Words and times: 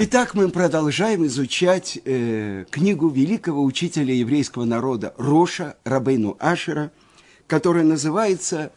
Итак, 0.00 0.34
мы 0.34 0.48
продолжаем 0.48 1.26
изучать 1.26 1.98
э, 2.04 2.66
книгу 2.70 3.08
великого 3.08 3.64
учителя 3.64 4.14
еврейского 4.14 4.64
народа 4.64 5.12
Роша 5.18 5.76
Рабейну 5.82 6.36
Ашера, 6.38 6.92
которая 7.48 7.82
называется 7.82 8.70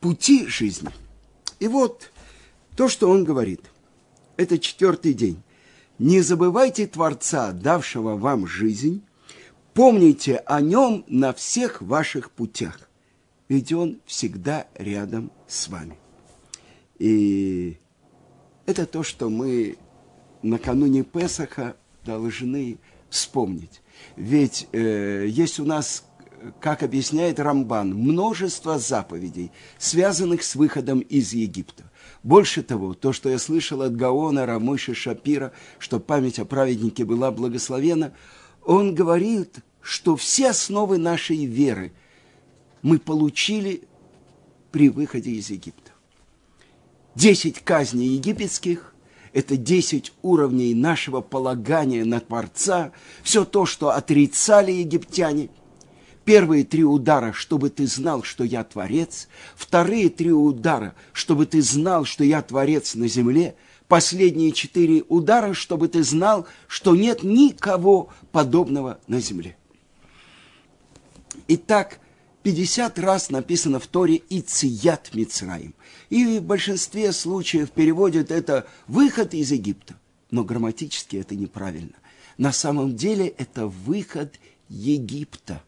«Пути 0.00 0.46
жизни». 0.46 0.88
И 1.58 1.68
вот 1.68 2.10
то, 2.74 2.88
что 2.88 3.10
он 3.10 3.24
говорит. 3.24 3.60
Это 4.38 4.58
четвертый 4.58 5.12
день. 5.12 5.42
Не 5.98 6.22
забывайте 6.22 6.86
Творца, 6.86 7.52
давшего 7.52 8.16
вам 8.16 8.46
жизнь, 8.46 9.02
помните 9.74 10.36
о 10.46 10.62
нем 10.62 11.04
на 11.06 11.34
всех 11.34 11.82
ваших 11.82 12.30
путях, 12.30 12.88
ведь 13.50 13.74
он 13.74 14.00
всегда 14.06 14.68
рядом 14.74 15.32
с 15.46 15.68
вами. 15.68 15.98
И 16.98 17.76
это 18.64 18.86
то, 18.86 19.02
что 19.02 19.28
мы 19.28 19.76
накануне 20.42 21.02
Песаха 21.02 21.76
должны 22.04 22.78
вспомнить. 23.08 23.82
Ведь 24.16 24.68
э, 24.72 25.26
есть 25.28 25.60
у 25.60 25.64
нас, 25.64 26.04
как 26.60 26.82
объясняет 26.82 27.38
Рамбан, 27.38 27.92
множество 27.94 28.78
заповедей, 28.78 29.50
связанных 29.78 30.42
с 30.42 30.54
выходом 30.54 31.00
из 31.00 31.32
Египта. 31.32 31.90
Больше 32.22 32.62
того, 32.62 32.94
то, 32.94 33.12
что 33.12 33.28
я 33.28 33.38
слышал 33.38 33.82
от 33.82 33.96
Гаона 33.96 34.46
Рамойши 34.46 34.94
Шапира, 34.94 35.52
что 35.78 36.00
память 36.00 36.38
о 36.38 36.44
праведнике 36.44 37.04
была 37.04 37.30
благословена, 37.30 38.12
он 38.64 38.94
говорит, 38.94 39.58
что 39.80 40.16
все 40.16 40.50
основы 40.50 40.98
нашей 40.98 41.44
веры 41.46 41.92
мы 42.82 42.98
получили 42.98 43.82
при 44.70 44.88
выходе 44.88 45.32
из 45.32 45.50
Египта. 45.50 45.90
Десять 47.14 47.60
казней 47.60 48.08
египетских, 48.08 48.89
это 49.32 49.56
10 49.56 50.12
уровней 50.22 50.74
нашего 50.74 51.20
полагания 51.20 52.04
на 52.04 52.20
Творца, 52.20 52.92
все 53.22 53.44
то, 53.44 53.66
что 53.66 53.90
отрицали 53.90 54.72
египтяне. 54.72 55.48
Первые 56.24 56.64
три 56.64 56.84
удара, 56.84 57.32
чтобы 57.32 57.70
ты 57.70 57.86
знал, 57.86 58.22
что 58.22 58.44
я 58.44 58.62
Творец. 58.62 59.28
Вторые 59.56 60.10
три 60.10 60.32
удара, 60.32 60.94
чтобы 61.12 61.46
ты 61.46 61.62
знал, 61.62 62.04
что 62.04 62.24
я 62.24 62.42
Творец 62.42 62.94
на 62.94 63.08
земле. 63.08 63.56
Последние 63.88 64.52
четыре 64.52 65.02
удара, 65.08 65.54
чтобы 65.54 65.88
ты 65.88 66.04
знал, 66.04 66.46
что 66.68 66.94
нет 66.94 67.22
никого 67.22 68.10
подобного 68.30 69.00
на 69.08 69.20
земле. 69.20 69.56
Итак, 71.48 71.98
50 72.42 72.98
раз 72.98 73.30
написано 73.30 73.78
в 73.78 73.86
Торе 73.86 74.22
«Ицият 74.28 75.14
Мицраим». 75.14 75.74
И 76.08 76.38
в 76.38 76.42
большинстве 76.42 77.12
случаев 77.12 77.70
переводят 77.70 78.30
это 78.30 78.66
«выход 78.86 79.34
из 79.34 79.52
Египта». 79.52 79.96
Но 80.30 80.44
грамматически 80.44 81.16
это 81.16 81.34
неправильно. 81.34 81.94
На 82.38 82.52
самом 82.52 82.96
деле 82.96 83.26
это 83.26 83.66
выход 83.66 84.38
Египта 84.68 85.62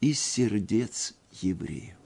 из 0.00 0.20
сердец 0.20 1.14
евреев. 1.40 1.96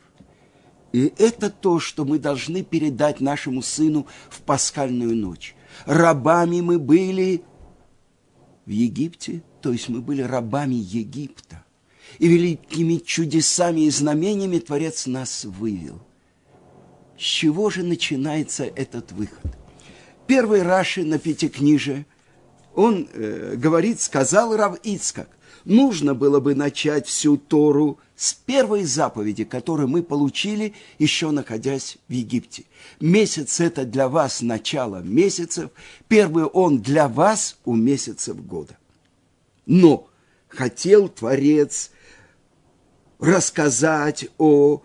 И 0.93 1.13
это 1.19 1.51
то, 1.51 1.79
что 1.79 2.05
мы 2.05 2.19
должны 2.19 2.63
передать 2.63 3.21
нашему 3.21 3.63
сыну 3.63 4.07
в 4.31 4.41
пасхальную 4.43 5.17
ночь. 5.17 5.55
Рабами 5.85 6.61
мы 6.61 6.79
были 6.79 7.43
в 8.65 8.71
Египте, 8.71 9.43
то 9.61 9.73
есть 9.73 9.89
мы 9.89 10.01
были 10.01 10.23
рабами 10.23 10.75
Египта. 10.75 11.66
И 12.19 12.29
великими 12.29 12.97
чудесами 12.97 13.83
и 13.83 13.91
знамениями 13.91 14.59
Творец 14.59 15.07
нас 15.07 15.45
вывел. 15.45 16.01
С 17.19 17.23
чего 17.23 17.71
же 17.71 17.83
начинается 17.83 18.65
этот 18.65 19.13
выход? 19.13 19.57
Первый 20.27 20.63
Раши 20.63 21.05
на 21.05 21.19
Пятикниже, 21.19 22.05
он 22.75 23.09
э, 23.13 23.55
говорит, 23.57 24.01
сказал 24.01 24.57
Рав 24.57 24.79
Ицкак, 24.83 25.29
нужно 25.65 26.15
было 26.15 26.41
бы 26.41 26.55
начать 26.55 27.07
всю 27.07 27.37
Тору 27.37 27.99
с 28.17 28.33
первой 28.33 28.85
заповеди, 28.85 29.45
которую 29.45 29.89
мы 29.89 30.03
получили, 30.03 30.75
еще 30.99 31.31
находясь 31.31 31.99
в 32.09 32.13
Египте. 32.13 32.65
Месяц– 33.01 33.61
это 33.61 33.85
для 33.85 34.09
вас 34.09 34.43
начало 34.43 35.03
месяцев, 35.03 35.71
первый 36.09 36.45
он 36.45 36.81
для 36.81 37.09
вас 37.09 37.59
у 37.65 37.75
месяцев 37.75 38.45
года. 38.45 38.77
Но 39.67 40.09
хотел 40.49 41.09
Творец 41.09 41.91
рассказать 43.19 44.29
о 44.39 44.83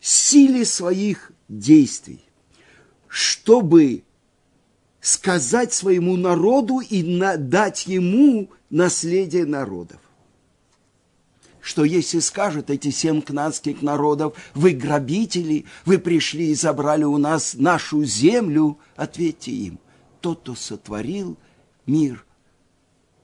силе 0.00 0.64
своих 0.64 1.32
действий, 1.48 2.24
чтобы 3.08 4.04
сказать 5.00 5.72
своему 5.72 6.16
народу 6.16 6.80
и 6.80 7.02
дать 7.38 7.86
ему 7.86 8.50
наследие 8.68 9.46
народов. 9.46 10.00
Что 11.60 11.84
если 11.84 12.20
скажут 12.20 12.70
эти 12.70 12.90
семь 12.90 13.20
кнанских 13.20 13.82
народов, 13.82 14.34
вы 14.54 14.72
грабители, 14.72 15.66
вы 15.84 15.98
пришли 15.98 16.50
и 16.50 16.54
забрали 16.54 17.04
у 17.04 17.18
нас 17.18 17.54
нашу 17.54 18.02
землю, 18.04 18.78
ответьте 18.96 19.52
им, 19.52 19.78
тот, 20.20 20.40
кто 20.40 20.54
сотворил 20.54 21.36
мир, 21.86 22.24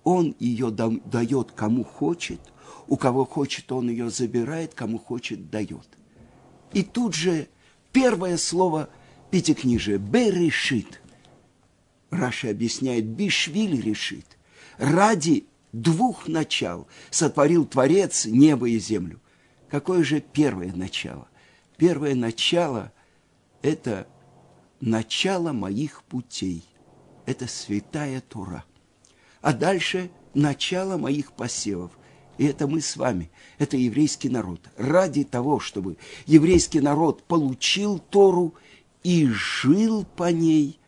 он 0.06 0.36
ее 0.38 0.70
дает 0.70 1.50
кому 1.50 1.82
хочет, 1.82 2.40
у 2.86 2.96
кого 2.96 3.24
хочет, 3.24 3.72
он 3.72 3.90
ее 3.90 4.08
забирает, 4.08 4.72
кому 4.72 4.98
хочет, 5.00 5.50
дает. 5.50 5.88
И 6.72 6.84
тут 6.84 7.12
же 7.12 7.48
первое 7.90 8.36
слово 8.36 8.88
пятикнижия– 9.32 9.98
«берешит». 9.98 11.02
Раша 12.10 12.50
объясняет 12.50 13.04
«бишвиль 13.04 13.80
решит». 13.80 14.38
Ради 14.78 15.46
двух 15.72 16.28
начал 16.28 16.86
сотворил 17.10 17.66
Творец 17.66 18.26
небо 18.26 18.68
и 18.68 18.78
землю. 18.78 19.20
Какое 19.68 20.04
же 20.04 20.20
первое 20.20 20.72
начало? 20.72 21.26
Первое 21.78 22.14
начало– 22.14 22.92
это 23.62 24.06
начало 24.78 25.50
моих 25.50 26.04
путей. 26.04 26.62
Это 27.24 27.48
святая 27.48 28.20
Тура. 28.20 28.64
А 29.46 29.52
дальше– 29.52 30.10
начало 30.34 30.96
моих 30.96 31.30
посевов– 31.30 31.92
и 32.36 32.46
это 32.46 32.66
мы 32.66 32.80
с 32.80 32.96
вами, 32.96 33.30
это 33.58 33.76
еврейский 33.76 34.28
народ. 34.28 34.60
Ради 34.76 35.22
того, 35.22 35.60
чтобы 35.60 35.98
еврейский 36.26 36.80
народ 36.80 37.22
получил 37.22 38.00
Тору 38.00 38.54
и 39.04 39.28
жил 39.28 40.04
по 40.04 40.32
ней, 40.32 40.80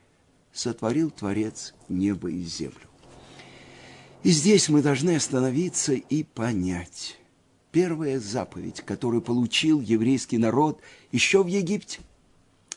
сотворил 0.52 1.12
Творец 1.12 1.72
небо 1.88 2.32
и 2.32 2.42
землю. 2.42 2.88
И 4.24 4.30
здесь 4.32 4.68
мы 4.68 4.82
должны 4.82 5.14
остановиться 5.14 5.92
и 5.92 6.24
понять. 6.24 7.16
Первая 7.70 8.18
заповедь, 8.18 8.80
которую 8.80 9.22
получил 9.22 9.80
еврейский 9.80 10.38
народ 10.38 10.80
еще 11.12 11.44
в 11.44 11.47
Египте. 11.47 12.00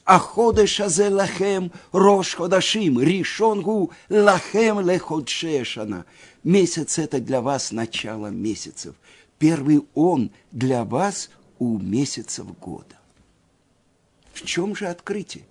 Аходеш 0.06 0.80
азе 0.80 1.10
лахем 1.10 1.72
рош 1.92 2.36
ходашим, 2.36 3.00
ришонгу 3.00 3.92
лахем 4.10 4.80
леходшешана. 4.80 6.06
Месяц– 6.44 6.98
это 7.00 7.20
для 7.20 7.42
вас 7.42 7.72
начало 7.72 8.28
месяцев. 8.28 8.96
Первый 9.38 9.86
он 9.94 10.32
для 10.52 10.84
вас 10.86 11.30
у 11.60 11.78
месяцев 11.78 12.46
года. 12.60 12.98
В 14.34 14.44
чем 14.44 14.76
же 14.76 14.88
открытие? 14.88 15.46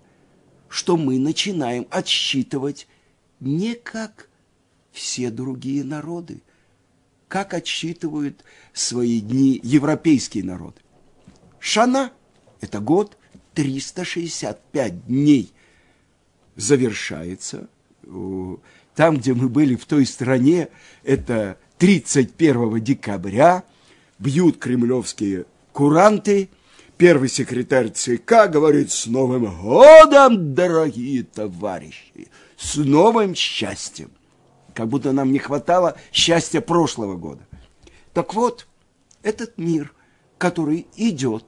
Что 0.67 0.97
мы 0.97 1.17
начинаем 1.17 1.87
отсчитывать 1.89 2.87
не 3.39 3.75
как 3.75 4.29
все 4.91 5.29
другие 5.29 5.83
народы, 5.83 6.41
как 7.27 7.53
отсчитывают 7.53 8.43
свои 8.73 9.21
дни 9.21 9.59
европейские 9.63 10.43
народы. 10.43 10.81
Шана– 11.59 12.11
это 12.61 12.79
год, 12.79 13.17
365 13.53 15.07
дней 15.07 15.53
завершается 16.55 17.67
там, 18.95 19.17
где 19.17 19.33
мы 19.33 19.49
были 19.49 19.75
в 19.75 19.85
той 19.85 20.05
стране, 20.05 20.69
это 21.03 21.57
31 21.77 22.83
декабря, 22.83 23.63
бьют 24.19 24.57
кремлевские 24.57 25.45
куранты, 25.71 26.49
первый 26.97 27.29
секретарь 27.29 27.89
ЦК 27.89 28.49
говорит 28.49 28.91
«С 28.91 29.07
Новым 29.07 29.61
годом, 29.61 30.53
дорогие 30.53 31.23
товарищи! 31.23 32.27
С 32.57 32.75
новым 32.75 33.33
счастьем!» 33.33 34.11
Как 34.75 34.87
будто 34.87 35.11
нам 35.11 35.31
не 35.31 35.39
хватало 35.39 35.97
счастья 36.11 36.61
прошлого 36.61 37.15
года. 37.15 37.41
Так 38.13 38.33
вот, 38.33 38.67
этот 39.23 39.57
мир, 39.57 39.93
который 40.37 40.87
идет 40.95 41.45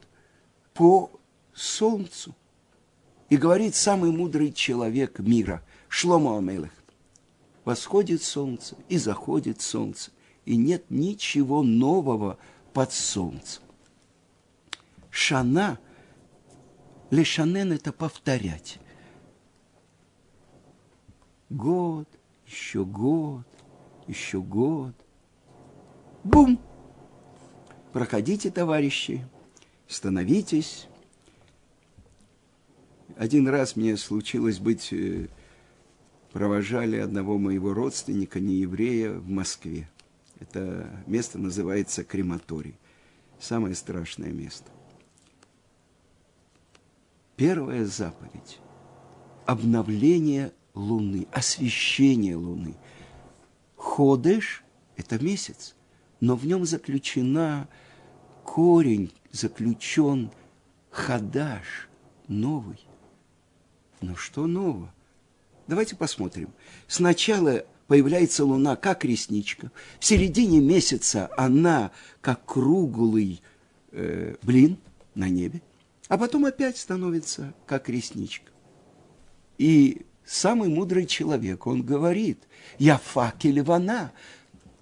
по 0.74 1.12
солнцу, 1.54 2.36
и 3.30 3.38
говорит 3.38 3.76
самый 3.76 4.12
мудрый 4.12 4.52
человек 4.52 5.20
мира, 5.20 5.64
Шломо 5.88 6.38
Амелех, 6.38 6.72
восходит 7.66 8.22
солнце 8.22 8.76
и 8.90 8.98
заходит 8.98 9.62
солнце, 9.62 10.12
и 10.46 10.56
нет 10.56 10.86
ничего 10.90 11.64
нового 11.64 12.38
под 12.74 12.92
солнцем. 12.92 13.64
Шана, 15.10 15.80
лешанен– 17.12 17.72
это 17.74 17.94
повторять. 17.94 18.80
Год, 21.50 22.08
еще 22.48 22.84
год, 22.84 23.46
еще 24.08 24.42
год. 24.42 24.96
Бум! 26.24 26.60
Проходите, 27.92 28.50
товарищи, 28.50 29.24
становитесь. 29.88 30.88
Один 33.18 33.48
раз 33.48 33.76
мне 33.76 33.96
случилось 33.98 34.60
быть, 34.60 34.92
э, 34.92 35.28
провожали 36.32 36.98
одного 36.98 37.38
моего 37.38 37.74
родственника, 37.74 38.40
не 38.40 38.56
еврея, 38.56 39.12
в 39.12 39.30
Москве. 39.30 39.90
Это 40.40 40.90
место 41.06 41.38
называется 41.38 42.04
крематорий. 42.04 42.76
Самое 43.40 43.76
страшное 43.76 44.32
место. 44.32 44.72
Первая 47.36 47.86
заповедь– 47.86 48.60
обновление 49.46 50.52
Луны, 50.74 51.28
освещение 51.32 52.36
Луны. 52.36 52.76
Ходыш– 53.76 54.64
это 54.96 55.24
месяц, 55.24 55.76
но 56.20 56.36
в 56.36 56.46
нем 56.46 56.66
заключена 56.66 57.68
корень, 58.44 59.12
заключен 59.32 60.32
хадаш, 60.90 61.90
новый. 62.28 62.80
Ну 64.04 64.18
что 64.18 64.48
нового? 64.48 64.94
Давайте 65.66 65.96
посмотрим. 65.96 66.50
Сначала 66.90 67.66
появляется 67.88 68.44
луна 68.44 68.76
как 68.76 69.06
ресничка. 69.06 69.72
В 69.98 70.04
середине 70.04 70.60
месяца 70.60 71.30
она 71.38 71.92
как 72.20 72.44
круглый 72.44 73.42
э, 73.94 74.36
блин 74.42 74.78
на 75.16 75.30
небе. 75.30 75.62
А 76.10 76.18
потом 76.18 76.44
опять 76.44 76.78
становится 76.78 77.54
как 77.66 77.88
ресничка. 77.88 78.52
И 79.58 80.06
самый 80.26 80.68
мудрый 80.68 81.06
человек, 81.06 81.66
он 81.66 81.82
говорит, 81.82 82.44
я 82.80 82.98
факель 82.98 83.62
вона, 83.62 84.12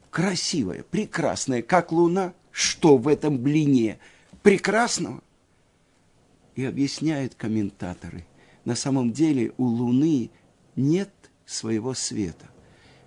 красивая, 0.09 0.81
прекрасная, 0.81 1.61
как 1.61 1.91
луна. 1.91 2.33
Что 2.51 2.97
в 2.97 3.07
этом 3.07 3.37
блине 3.37 3.99
прекрасного? 4.41 5.21
И 6.55 6.65
объясняют 6.65 7.35
комментаторы. 7.35 8.25
На 8.65 8.75
самом 8.75 9.11
деле 9.11 9.53
у 9.57 9.65
луны 9.65 10.29
нет 10.75 11.11
своего 11.45 11.93
света. 11.93 12.49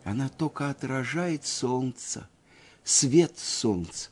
Она 0.02 0.28
только 0.28 0.68
отражает 0.68 1.46
солнце, 1.46 2.28
свет 2.82 3.38
солнца. 3.38 4.10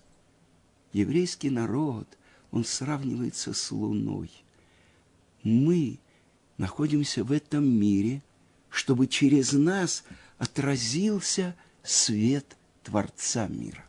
Еврейский 0.93 1.51
народ, 1.51 2.07
он 2.51 2.65
сравнивается 2.65 3.53
с 3.53 3.71
луной. 3.71 4.31
Мы 5.43 5.99
находимся 6.59 7.25
в 7.25 7.33
этом 7.33 7.69
мире, 7.69 8.23
чтобы 8.69 9.07
через 9.07 9.53
нас 9.53 10.05
отразился 10.39 11.55
свет 11.83 12.57
Творца 12.85 13.49
мира. 13.49 13.85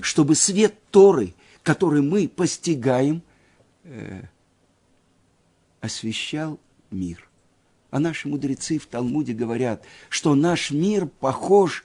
Чтобы 0.00 0.34
свет 0.34 0.74
Торы, 0.90 1.34
который 1.62 2.02
мы 2.02 2.28
постигаем, 2.28 3.22
э, 3.84 4.22
освещал 5.82 6.58
мир. 6.90 7.28
А 7.90 7.98
наши 7.98 8.26
мудрецы 8.26 8.78
в 8.78 8.86
Талмуде 8.86 9.34
говорят, 9.34 9.84
что 10.08 10.34
наш 10.34 10.70
мир 10.70 11.06
похож 11.06 11.84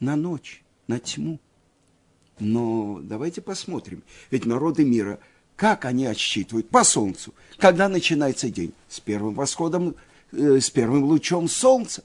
на 0.00 0.16
ночь, 0.16 0.62
на 0.86 0.98
тьму. 0.98 1.38
Но 2.38 3.00
давайте 3.02 3.42
посмотрим. 3.42 4.02
Ведь 4.30 4.46
народы 4.46 4.86
мира, 4.86 5.18
как 5.56 5.84
они 5.84 6.06
отсчитывают? 6.06 6.70
По 6.70 6.84
солнцу. 6.84 7.34
Когда 7.58 7.88
начинается 7.88 8.48
день? 8.48 8.72
С 8.88 9.00
первым 9.00 9.34
восходом, 9.34 9.96
э, 10.32 10.60
с 10.60 10.70
первым 10.70 11.04
лучом 11.04 11.48
солнца. 11.48 12.04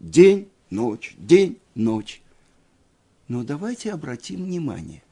День, 0.00 0.48
ночь, 0.68 1.14
день, 1.16 1.58
ночь. 1.74 2.20
Но 3.28 3.44
давайте 3.44 3.92
обратим 3.92 4.44
внимание, 4.44 5.02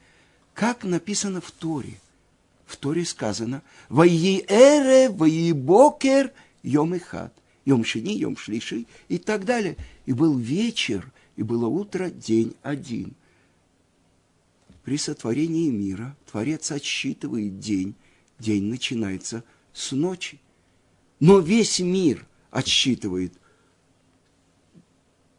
как 0.53 0.83
написано 0.83 1.41
в 1.41 1.49
Торе. 1.49 1.99
В 2.73 2.77
Торе 2.77 3.05
сказано 3.05 3.61
«Ваи 3.87 4.43
эре, 4.49 5.07
ваи 5.07 5.51
бокер, 5.51 6.33
Йом 6.63 6.95
и 6.95 6.99
хат, 6.99 7.31
Йом 7.65 7.85
шини, 7.85 8.17
Йом 8.17 8.35
шлиши 8.35 8.87
и 9.09 9.19
так 9.19 9.45
далее. 9.45 9.77
И 10.07 10.13
был 10.13 10.35
вечер, 10.35 11.11
и 11.35 11.43
было 11.43 11.67
утро, 11.67 12.09
день 12.09 12.55
один. 12.63 13.13
При 14.83 14.97
сотворении 14.97 15.69
мира 15.69 16.17
Творец 16.31 16.71
отсчитывает 16.71 17.59
день. 17.59 17.93
День 18.39 18.63
начинается 18.63 19.43
с 19.71 19.91
ночи. 19.91 20.41
Но 21.19 21.37
весь 21.37 21.79
мир 21.79 22.25
отсчитывает 22.49 23.33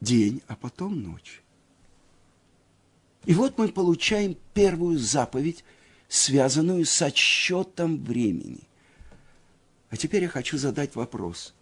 день, 0.01 0.41
а 0.47 0.55
потом 0.55 1.03
ночь. 1.03 1.43
И 3.25 3.35
вот 3.35 3.59
мы 3.59 3.67
получаем 3.71 4.37
первую 4.55 4.99
заповедь, 4.99 5.65
связанную 6.15 6.85
с 6.85 7.03
отсчетом 7.03 8.03
времени– 8.05 8.61
а 9.95 9.97
теперь 9.97 10.25
я 10.25 10.29
хочу 10.29 10.59
задать 10.59 10.97
вопрос. 10.97 11.55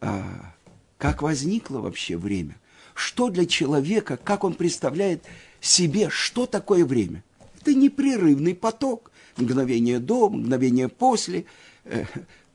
А 0.00 0.54
как 0.96 1.20
возникло 1.20 1.80
вообще 1.80 2.16
время? 2.16 2.56
Что 2.94 3.28
для 3.28 3.44
человека, 3.44 4.16
как 4.16 4.42
он 4.44 4.54
представляет 4.54 5.22
себе, 5.60 6.08
что 6.08 6.46
такое 6.46 6.86
время? 6.86 7.22
Это 7.60 7.74
непрерывный 7.74 8.54
поток. 8.54 9.10
Мгновение 9.36 9.98
до, 9.98 10.30
мгновение 10.30 10.88
после. 10.88 11.44
Э, 11.84 12.06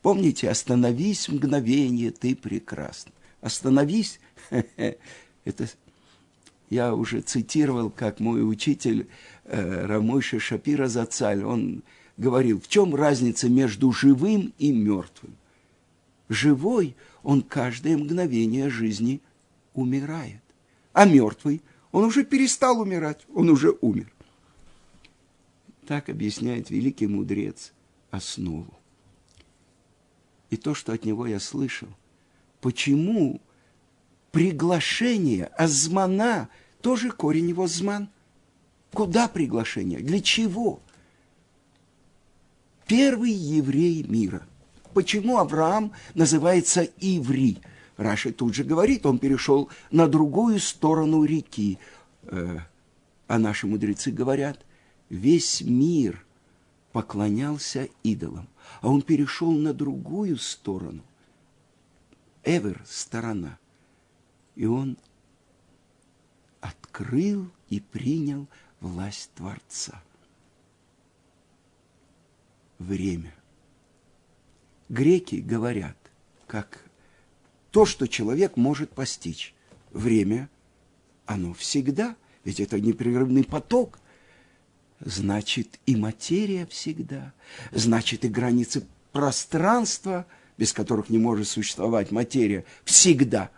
помните, 0.02 0.50
остановись 0.50 1.30
мгновение, 1.30 2.10
ты 2.10 2.36
прекрасна. 2.36 3.12
Остановись. 3.40 4.20
Это 5.46 5.70
я 6.70 6.94
уже 6.94 7.22
цитировал, 7.22 7.90
как 7.90 8.20
мой 8.20 8.48
учитель 8.48 9.08
э, 9.46 9.86
Рамойша 9.86 10.40
Шапира 10.40 10.88
Зацаль, 10.88 11.44
он 11.44 11.84
говорил, 12.18 12.60
в 12.60 12.68
чем 12.68 12.94
разница 12.94 13.50
между 13.50 13.92
живым 13.92 14.54
и 14.58 14.72
мертвым? 14.72 15.36
Живой, 16.30 16.96
он 17.24 17.42
каждое 17.42 17.98
мгновение 17.98 18.70
жизни 18.70 19.22
умирает. 19.74 20.42
А 20.92 21.06
мертвый, 21.06 21.62
он 21.92 22.04
уже 22.04 22.26
перестал 22.26 22.82
умирать, 22.82 23.26
он 23.34 23.50
уже 23.50 23.74
умер. 23.82 24.12
Так 25.86 26.10
объясняет 26.10 26.70
великий 26.70 27.08
мудрец 27.08 27.72
основу. 28.12 28.74
И 30.50 30.58
то, 30.58 30.74
что 30.74 30.92
от 30.92 31.06
него 31.06 31.28
я 31.28 31.40
слышал, 31.40 31.88
почему 32.60 33.40
приглашение 34.32 35.46
азмана, 35.46 36.50
тоже 36.82 37.12
корень 37.12 37.50
его 37.50 37.68
зман. 37.68 38.10
Куда 38.94 39.28
приглашение? 39.28 40.00
Для 40.00 40.22
чего? 40.22 40.82
первый 42.88 43.32
еврей 43.32 44.04
мира. 44.04 44.48
Почему 44.94 45.38
Авраам 45.38 45.92
называется 46.16 46.84
Иври? 47.00 47.60
Раша 47.98 48.32
тут 48.32 48.56
же 48.56 48.64
говорит, 48.64 49.06
он 49.06 49.20
перешел 49.20 49.70
на 49.92 50.08
другую 50.08 50.60
сторону 50.60 51.24
реки. 51.24 51.78
Э, 52.24 52.60
а 53.28 53.38
наши 53.38 53.68
мудрецы 53.68 54.12
говорят, 54.12 54.66
весь 55.10 55.62
мир 55.62 56.26
поклонялся 56.92 57.90
идолам, 58.04 58.48
а 58.82 58.90
он 58.90 59.02
перешел 59.02 59.52
на 59.52 59.74
другую 59.74 60.38
сторону. 60.38 61.04
Эвер– 62.44 62.82
сторона. 62.88 63.58
И 64.58 64.66
он 64.66 64.98
открыл 66.60 67.50
и 67.70 67.80
принял 67.80 68.48
власть 68.82 69.32
Творца 69.36 70.02
время. 72.80 73.34
Греки 74.90 75.36
говорят, 75.36 75.98
как 76.48 76.84
то, 77.72 77.86
что 77.86 78.08
человек 78.08 78.58
может 78.58 78.90
постичь. 78.92 79.54
Время, 79.92 80.50
оно 81.26 81.54
всегда, 81.54 82.16
ведь 82.44 82.60
это 82.60 82.80
непрерывный 82.80 83.44
поток. 83.44 84.00
Значит, 85.00 85.80
и 85.86 85.96
материя 85.96 86.66
всегда. 86.66 87.34
Значит, 87.72 88.26
и 88.26 88.30
границы 88.30 88.86
пространства, 89.12 90.26
без 90.58 90.74
которых 90.74 91.10
не 91.10 91.18
может 91.18 91.48
существовать 91.48 92.12
материя, 92.12 92.66
всегда. 92.84 93.52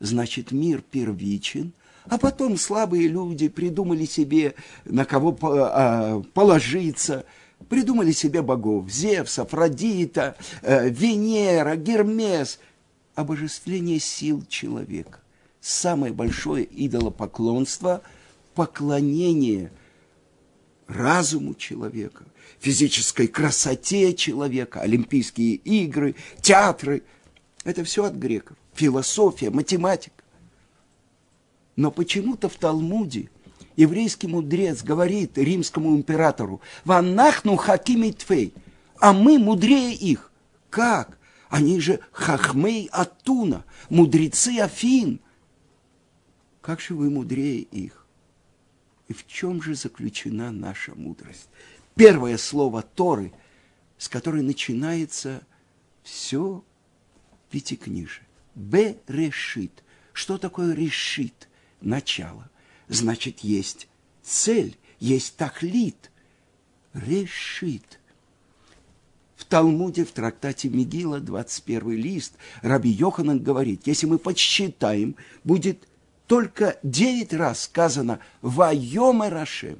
Значит, 0.00 0.52
мир 0.52 0.82
первичен, 0.82 1.72
а 2.04 2.18
потом 2.18 2.56
слабые 2.56 3.08
люди 3.08 3.48
придумали 3.48 4.04
себе, 4.04 4.54
на 4.84 5.04
кого 5.04 5.36
а, 5.42 6.22
положиться– 6.34 7.24
Придумали 7.68 8.12
себе 8.12 8.42
богов. 8.42 8.88
Зевс, 8.90 9.38
Афродита, 9.38 10.36
э, 10.62 10.88
Венера, 10.88 11.76
Гермес. 11.76 12.60
Обожествление 13.14 13.98
сил 13.98 14.44
человека. 14.46 15.20
Самое 15.60 16.12
большое 16.12 16.68
идолопоклонство– 16.70 18.02
поклонение 18.54 19.72
разуму 20.86 21.54
человека, 21.54 22.24
физической 22.58 23.26
красоте 23.26 24.14
человека, 24.14 24.80
Олимпийские 24.80 25.54
игры, 25.56 26.14
театры. 26.40 27.02
Это 27.64 27.84
все 27.84 28.04
от 28.04 28.14
греков. 28.14 28.56
Философия, 28.76 29.50
математика. 29.50 30.22
Но 31.76 31.90
почему-то 31.90 32.48
в 32.48 32.56
Талмуде 32.56 33.30
еврейский 33.74 34.28
мудрец 34.28 34.82
говорит 34.82 35.38
римскому 35.38 35.96
императору, 35.96 36.60
«Ванахну 36.84 37.56
хакими 37.56 38.10
тфей», 38.10 38.54
а 38.98 39.12
мы 39.12 39.38
мудрее 39.38 39.94
их. 39.94 40.30
Как? 40.70 41.18
Они 41.48 41.80
же 41.80 42.00
хахмей 42.12 42.88
Атуна, 42.92 43.64
мудрецы 43.88 44.58
Афин. 44.58 45.20
Как 46.60 46.80
же 46.80 46.94
вы 46.94 47.10
мудрее 47.10 47.60
их? 47.60 48.06
И 49.08 49.12
в 49.12 49.26
чем 49.26 49.62
же 49.62 49.74
заключена 49.74 50.50
наша 50.50 50.94
мудрость? 50.94 51.48
Первое 51.94 52.36
слово 52.36 52.82
Торы, 52.82 53.32
с 53.96 54.08
которой 54.08 54.42
начинается 54.42 55.46
все 56.02 56.64
пятикнижие. 57.50 58.26
Б 58.56 58.96
решит. 59.06 59.84
Что 60.12 60.38
такое 60.38 60.74
решит? 60.74 61.48
Начало. 61.80 62.50
Значит, 62.88 63.40
есть 63.40 63.86
цель, 64.22 64.76
есть 64.98 65.36
тахлит. 65.36 66.10
Решит. 66.94 68.00
В 69.36 69.44
Талмуде, 69.44 70.06
в 70.06 70.12
трактате 70.12 70.70
Мигила, 70.70 71.20
21 71.20 71.90
лист, 71.90 72.32
Раби 72.62 72.88
Йоханан 72.88 73.38
говорит, 73.38 73.82
если 73.84 74.06
мы 74.06 74.18
подсчитаем, 74.18 75.14
будет 75.44 75.86
только 76.26 76.78
девять 76.82 77.34
раз 77.34 77.64
сказано 77.64 78.18
«Вайомер 78.40 79.34
Ашем». 79.36 79.78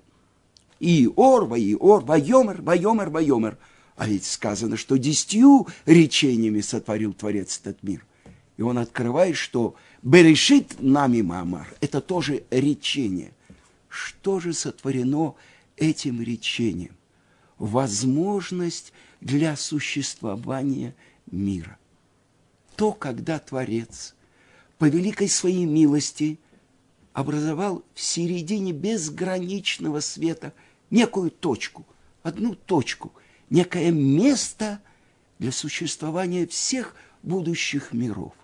И 0.79 1.09
ор, 1.17 1.47
ваиор, 1.47 2.05
вайомер, 2.05 2.61
вайомер, 2.61 3.09
вайомер. 3.09 3.57
А 3.97 4.07
ведь 4.07 4.27
сказано, 4.27 4.77
что 4.77 4.99
десятью 4.99 5.67
речениями 5.87 6.61
сотворил 6.61 7.15
Творец 7.15 7.59
этот 7.59 7.83
мир. 7.83 8.05
И 8.57 8.63
он 8.63 8.79
открывает, 8.79 9.37
что 9.37 9.75
Берешит 10.03 10.81
нами 10.81 11.21
Мамар– 11.21 11.75
это 11.81 12.01
тоже 12.01 12.45
речение. 12.51 13.33
Что 13.89 14.39
же 14.41 14.53
сотворено 14.53 15.35
этим 15.77 16.23
речением? 16.23 16.97
Возможность 17.59 18.93
для 19.21 19.57
существования 19.57 20.95
мира. 21.31 21.79
То, 22.77 22.93
когда 22.93 23.39
Творец 23.39 24.15
по 24.79 24.85
великой 24.85 25.29
своей 25.29 25.65
милости 25.65 26.39
образовал 27.13 27.83
в 27.95 28.01
середине 28.01 28.73
безграничного 28.73 30.01
света 30.01 30.53
некую 30.91 31.31
точку, 31.31 31.85
одну 32.23 32.55
точку, 32.55 33.13
некое 33.51 33.91
место 33.91 34.81
для 35.39 35.51
существования 35.51 36.47
всех 36.47 36.95
будущих 37.23 37.93
миров. 37.93 38.35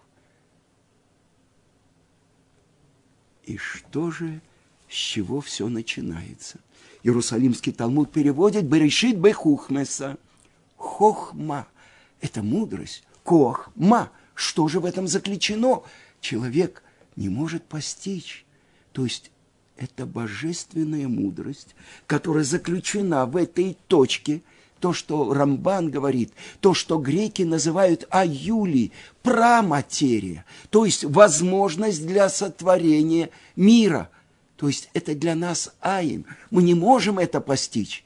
И 3.45 3.57
что 3.57 4.11
же, 4.11 4.41
с 4.89 4.95
чего 4.95 5.41
все 5.41 5.69
начинается? 5.69 6.59
Иерусалимский 7.03 7.73
Талмуд 7.73 8.13
переводит 8.13 8.65
«Берешит 8.65 9.19
бехухмеса»– 9.19 10.17
«хохма»– 10.77 11.67
это 12.21 12.43
мудрость, 12.43 13.05
«кохма»– 13.25 14.11
что 14.35 14.69
же 14.69 14.81
в 14.81 14.85
этом 14.85 15.09
заключено? 15.09 15.83
Человек 16.21 16.83
не 17.17 17.29
может 17.29 17.65
постичь. 17.65 18.45
То 18.93 19.05
есть 19.05 19.31
это 19.77 20.07
божественная 20.07 21.09
мудрость, 21.09 21.75
которая 22.07 22.45
заключена 22.45 23.27
в 23.27 23.37
этой 23.37 23.77
точке, 23.89 24.43
то, 24.83 24.93
что 24.93 25.33
Рамбан 25.33 25.93
говорит, 25.93 26.33
то, 26.59 26.75
что 26.75 26.99
греки 26.99 27.43
называют 27.43 28.05
аюли, 28.11 28.91
праматерия, 29.23 30.45
то 30.71 30.85
есть 30.85 31.05
возможность 31.05 32.05
для 32.05 32.29
сотворения 32.29 33.31
мира. 33.55 34.11
То 34.57 34.67
есть 34.67 34.91
это 34.93 35.15
для 35.15 35.37
нас 35.37 35.73
аин. 35.81 36.27
Мы 36.51 36.65
не 36.65 36.75
можем 36.75 37.21
это 37.21 37.41
постичь. 37.41 38.05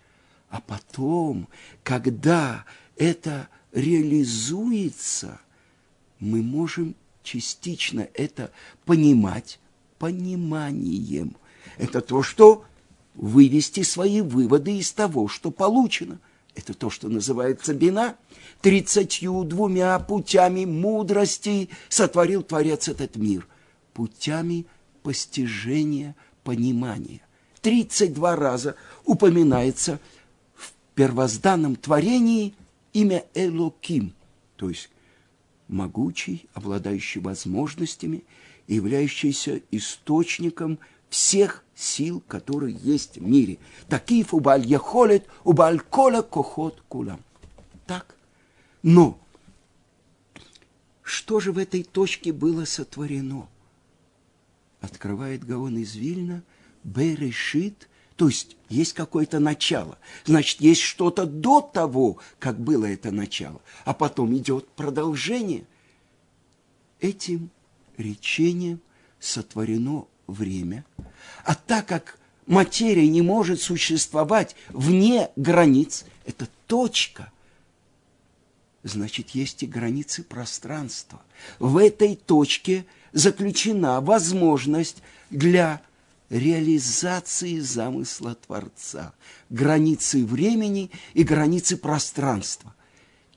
А 0.50 0.60
потом, 0.60 1.48
когда 1.82 2.66
это 2.98 3.48
реализуется, 3.72 5.40
мы 6.20 6.42
можем 6.42 6.94
частично 7.22 8.06
это 8.12 8.52
понимать 8.84 9.60
пониманием. 9.98 11.36
Это 11.78 12.02
то, 12.02 12.22
что 12.22 12.66
вывести 13.14 13.82
свои 13.82 14.20
выводы 14.20 14.76
из 14.76 14.92
того, 14.92 15.26
что 15.26 15.50
получено. 15.50 16.20
Это 16.56 16.72
то, 16.72 16.88
что 16.90 17.08
называется 17.08 17.74
бина. 17.74 18.16
Тридцатью 18.62 19.44
двумя 19.44 19.98
путями 19.98 20.64
мудрости 20.64 21.68
сотворил 21.90 22.42
Творец 22.42 22.88
этот 22.88 23.16
мир. 23.16 23.46
Путями 23.92 24.66
постижения, 25.02 26.16
понимания. 26.42 27.20
Тридцать 27.60 28.14
два 28.14 28.36
раза 28.36 28.74
упоминается 29.04 30.00
в 30.54 30.72
первозданном 30.94 31.76
творении 31.76 32.54
имя 32.94 33.24
Элоким, 33.34 34.14
то 34.56 34.70
есть 34.70 34.88
могучий, 35.68 36.48
обладающий 36.54 37.20
возможностями 37.20 38.24
являющийся 38.66 39.60
источником 39.70 40.78
всех 41.08 41.64
сил, 41.74 42.22
которые 42.26 42.74
есть 42.74 43.18
в 43.18 43.22
мире. 43.22 43.58
Такив 43.88 44.34
убаль 44.34 44.66
яхолет, 44.66 45.26
убаль 45.44 45.80
кола 45.80 46.22
кохот 46.22 46.82
кулам. 46.88 47.20
Так. 47.86 48.16
Но 48.82 49.18
что 51.02 51.38
же 51.38 51.52
в 51.52 51.58
этой 51.58 51.84
точке 51.84 52.32
было 52.32 52.64
сотворено? 52.64 53.48
Открывает 54.80 55.44
Гаон 55.44 55.78
из 55.78 55.94
Вильна, 55.94 56.42
Берешит, 56.82 57.88
то 58.16 58.28
есть 58.28 58.56
есть 58.68 58.94
какое-то 58.94 59.38
начало. 59.38 59.98
Значит, 60.24 60.60
есть 60.60 60.80
что-то 60.80 61.26
до 61.26 61.60
того, 61.60 62.18
как 62.38 62.58
было 62.58 62.86
это 62.86 63.10
начало. 63.10 63.60
А 63.84 63.92
потом 63.92 64.36
идет 64.36 64.68
продолжение. 64.70 65.66
Этим 67.00 67.50
речением 67.96 68.80
сотворено 69.20 70.06
время. 70.26 70.84
А 71.44 71.54
так 71.54 71.86
как 71.86 72.18
материя 72.46 73.08
не 73.08 73.22
может 73.22 73.60
существовать 73.60 74.56
вне 74.68 75.30
границ, 75.36 76.04
это 76.24 76.48
точка, 76.66 77.30
значит, 78.82 79.30
есть 79.30 79.62
и 79.62 79.66
границы 79.66 80.22
пространства. 80.22 81.22
В 81.58 81.76
этой 81.76 82.16
точке 82.16 82.86
заключена 83.12 84.00
возможность 84.00 85.02
для 85.30 85.82
реализации 86.30 87.58
замысла 87.60 88.34
Творца, 88.34 89.12
границы 89.48 90.24
времени 90.24 90.90
и 91.14 91.22
границы 91.22 91.76
пространства. 91.76 92.74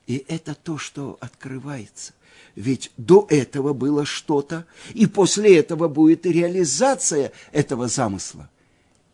И 0.08 0.26
это 0.28 0.56
то, 0.56 0.78
что 0.78 1.18
открывается. 1.22 2.14
Ведь 2.56 2.92
до 2.98 3.26
этого 3.30 3.74
было 3.74 4.06
что-то, 4.06 4.66
и 4.94 5.06
после 5.06 5.58
этого 5.58 5.88
будет 5.88 6.26
реализация 6.26 7.32
этого 7.52 7.88
замысла. 7.88 8.50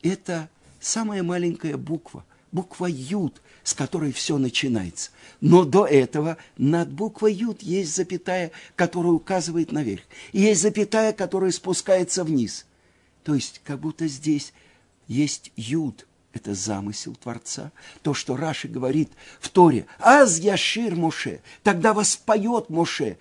Это 0.01 0.49
самая 0.79 1.23
маленькая 1.23 1.77
буква, 1.77 2.23
буква 2.51 2.87
Юд, 2.87 3.41
с 3.63 3.73
которой 3.73 4.11
все 4.11 4.37
начинается. 4.37 5.11
Но 5.41 5.63
до 5.65 5.85
этого 5.85 6.37
над 6.57 6.91
буквой 6.91 7.33
Юд 7.33 7.61
есть 7.61 7.95
запятая, 7.95 8.51
которая 8.75 9.13
указывает 9.13 9.71
наверх. 9.71 10.03
И 10.31 10.41
есть 10.41 10.61
запятая, 10.61 11.13
которая 11.13 11.51
спускается 11.51 12.23
вниз– 12.23 12.65
то 13.25 13.33
есть, 13.33 13.59
как 13.65 13.79
будто 13.79 14.07
здесь 14.07 14.53
есть 15.07 15.51
юд, 15.57 16.07
это 16.35 16.53
замысел 16.53 17.15
Творца. 17.15 17.71
То, 18.03 18.13
что 18.13 18.35
Раши 18.35 18.67
говорит 18.67 19.09
в 19.39 19.49
Торе, 19.49 19.87
«Аз 19.99 20.37
яшир 20.39 20.93
Моше», 20.93 21.41
тогда 21.63 21.93
воспоет 21.93 22.69
Моше. 22.69 23.17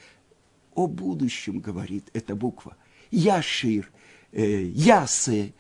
О 0.74 0.88
будущем 0.88 1.60
говорит 1.60 2.10
эта 2.12 2.34
буква. 2.34 2.76
Яшир, 3.12 3.88
э, 4.32 4.64
ясе. 4.64 5.54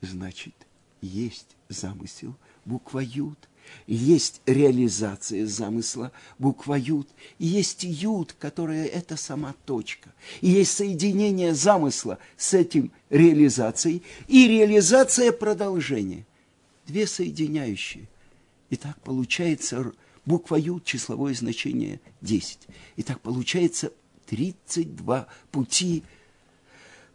Значит, 0.00 0.54
есть 1.00 1.56
замысел, 1.68 2.36
буква 2.64 3.00
Юд– 3.00 3.38
есть 3.86 4.40
реализация 4.46 5.46
замысла, 5.46 6.12
буква 6.38 6.74
Юд, 6.74 7.08
и 7.38 7.46
есть 7.46 7.84
Юд, 7.84 8.34
которая 8.38 8.86
это 8.86 9.16
сама 9.16 9.54
точка. 9.66 10.12
И 10.40 10.48
есть 10.48 10.72
соединение 10.72 11.54
замысла 11.54 12.18
с 12.36 12.54
этим 12.54 12.92
реализацией 13.10 14.02
и 14.26 14.48
реализация 14.48 15.32
продолжения. 15.32 16.26
Две 16.86 17.06
соединяющие. 17.06 18.08
И 18.70 18.76
так 18.76 19.00
получается 19.02 19.92
буква 20.24 20.56
Юд, 20.56 20.84
числовое 20.84 21.34
значение 21.34 22.00
10. 22.22 22.58
И 22.96 23.02
так 23.02 23.20
получается 23.20 23.92
32 24.26 25.26
пути 25.50 26.02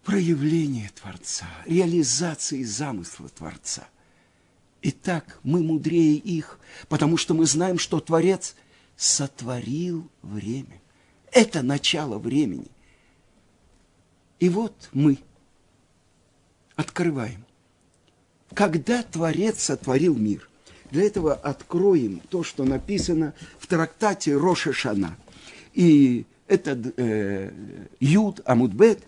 проявления 0.04 0.92
Творца, 1.00 1.48
реализации 1.66 2.64
замысла 2.64 3.30
Творца– 3.30 3.88
Итак, 4.82 5.40
мы 5.44 5.62
мудрее 5.62 6.16
их, 6.16 6.60
потому 6.88 7.18
что 7.18 7.34
мы 7.34 7.46
знаем, 7.46 7.78
что 7.78 8.00
Творец 8.00 8.56
сотворил 8.96 10.10
время. 10.22 10.82
Это 11.32 11.62
начало 11.62 12.18
времени. 12.18 12.68
И 14.40 14.50
вот 14.50 14.90
мы 14.94 15.20
открываем. 16.76 17.46
Когда 18.54 19.04
Творец 19.04 19.62
сотворил 19.62 20.16
мир, 20.16 20.50
для 20.92 21.04
этого 21.04 21.34
откроем 21.34 22.22
то, 22.30 22.44
что 22.44 22.64
написано 22.64 23.34
в 23.60 23.68
трактате 23.68 24.36
Роша 24.36 24.74
Шана. 24.74 25.18
И 25.74 26.26
это 26.48 26.82
э, 26.98 27.52
Юд 28.00 28.42
Амудбет. 28.46 29.04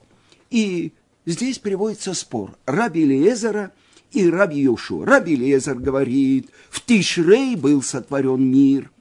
И 0.52 0.94
здесь 1.26 1.60
приводится 1.60 2.14
спор 2.14 2.56
Раби 2.66 3.04
Лезера 3.04 3.72
и 4.12 4.30
Раби 4.30 4.62
Йошу. 4.62 5.06
Раби 5.06 5.36
Лезер 5.36 5.76
говорит, 5.76 6.50
в 6.70 6.84
Тишрей 6.86 7.56
был 7.56 7.82
сотворен 7.82 8.44
мир. 8.44 8.92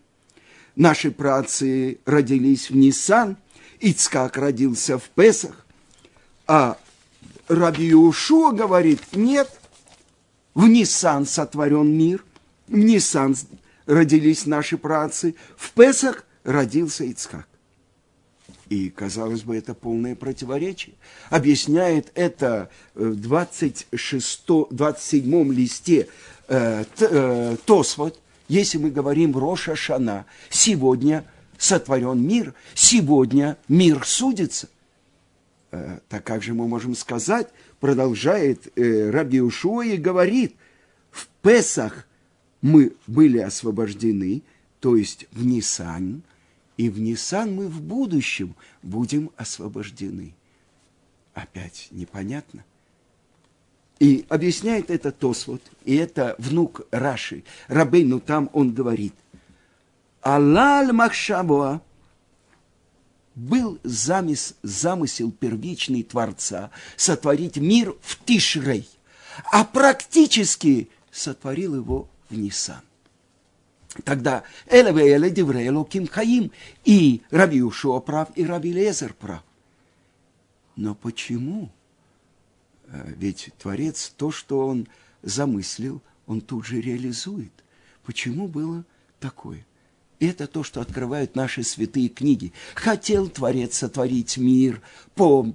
Наши 0.77 1.11
працы 1.11 1.99
родились 2.05 2.71
в 2.71 2.77
Нисан, 2.77 3.37
Ицкак 3.81 4.37
родился 4.37 4.99
в 4.99 5.05
Песах. 5.11 5.67
А 6.47 6.79
Раби 7.49 7.87
Йошуа 7.87 8.53
говорит, 8.53 9.01
нет, 9.13 9.51
в 10.55 10.67
Нисан 10.67 11.27
сотворен 11.27 11.97
мир, 11.97 12.25
в 12.69 12.77
Нисан 12.77 13.37
родились 13.87 14.47
наши 14.47 14.79
працы, 14.79 15.35
в 15.57 15.73
Песах 15.73 16.25
родился 16.45 17.05
Ицхак. 17.05 17.50
И, 18.71 18.89
казалось 18.89 19.43
бы, 19.43 19.57
это 19.57 19.75
полное 19.75 20.15
противоречие. 20.15 20.95
Объясняет 21.29 22.13
это 22.15 22.71
в 22.95 23.17
26, 23.17 24.45
27 24.71 25.53
листе 25.53 26.07
э, 26.47 26.85
э, 27.01 27.57
Тосвот, 27.67 28.21
если 28.47 28.79
мы 28.79 28.93
говорим 28.93 29.37
Роша 29.37 29.75
Шана, 29.75 30.25
сегодня 30.51 31.25
сотворен 31.59 32.23
мир, 32.25 32.55
сегодня 32.75 33.57
мир 33.67 34.07
судится. 34.07 34.69
Э, 35.73 35.99
так 36.09 36.23
как 36.23 36.45
же 36.45 36.55
мы 36.55 36.69
можем 36.69 36.95
сказать, 36.95 37.49
продолжает 37.81 38.73
э, 38.77 39.11
Раби 39.11 39.41
Ушуа 39.41 39.85
и 39.85 39.97
говорит, 39.97 40.55
в 41.11 41.27
Песах 41.43 42.07
мы 42.63 42.93
были 43.09 43.39
освобождены, 43.39 44.43
то 44.79 44.95
есть 44.95 45.27
в 45.33 45.45
Нисан, 45.45 46.23
и 46.81 46.89
в 46.89 46.99
Нисан 46.99 47.55
мы 47.55 47.69
в 47.69 47.83
будущем 47.83 48.57
будем 48.83 49.31
освобождены. 49.37 50.33
Опять 51.35 51.89
непонятно. 51.91 52.65
И 53.99 54.25
объясняет 54.31 54.89
это 54.89 55.13
Тосвот, 55.13 55.61
и 55.85 55.95
это 55.97 56.37
внук 56.39 56.87
Раши. 56.91 57.45
Рабейну 57.69 58.19
там 58.19 58.49
он 58.55 58.73
говорит. 58.73 59.13
Аллаль 60.23 60.91
Махшабуа 60.93 61.83
был 63.35 63.79
замыс, 63.83 64.55
замысел 64.63 65.31
первичный 65.33 66.03
Творца 66.03 66.71
сотворить 66.97 67.59
мир 67.59 67.95
в 68.01 68.25
Тишрей, 68.25 68.89
а 69.53 69.67
практически 69.67 70.89
сотворил 71.11 71.75
его 71.75 72.09
в 72.31 72.39
Нисан. 72.39 72.81
Тогда 74.05 74.45
Элеве 74.67 75.15
Эле 75.15 75.31
Дивре 75.31 75.67
Элоким 75.67 76.07
Хаим 76.07 76.53
и 76.85 77.23
Раби 77.31 77.63
прав, 78.07 78.29
и 78.37 78.45
Раби 78.45 78.73
Лезер 78.73 79.15
прав. 79.15 79.43
Но 80.77 80.95
почему? 80.95 81.71
Э, 82.87 83.13
ведь 83.17 83.51
Творец 83.59 84.13
то, 84.17 84.31
что 84.31 84.67
он 84.67 84.87
замыслил, 85.23 86.01
он 86.27 86.41
тут 86.41 86.67
же 86.67 86.81
реализует. 86.81 87.53
Почему 88.05 88.47
было 88.47 88.85
такое? 89.19 89.67
Это 90.21 90.47
то, 90.47 90.63
что 90.63 90.81
открывают 90.81 91.35
наши 91.35 91.63
святые 91.63 92.09
книги. 92.09 92.53
Хотел 92.75 93.29
Творец 93.29 93.77
сотворить 93.77 94.37
мир 94.37 94.81
по 95.15 95.53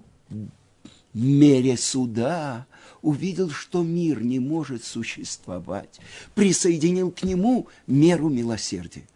мере 1.13 1.77
суда, 1.77 2.67
увидел, 3.05 3.51
что 3.51 3.83
мир 3.83 4.23
не 4.23 4.39
может 4.39 4.83
существовать, 4.83 5.99
присоединил 6.33 7.11
к 7.11 7.21
нему 7.21 7.67
меру 7.85 8.29
милосердия. 8.29 9.07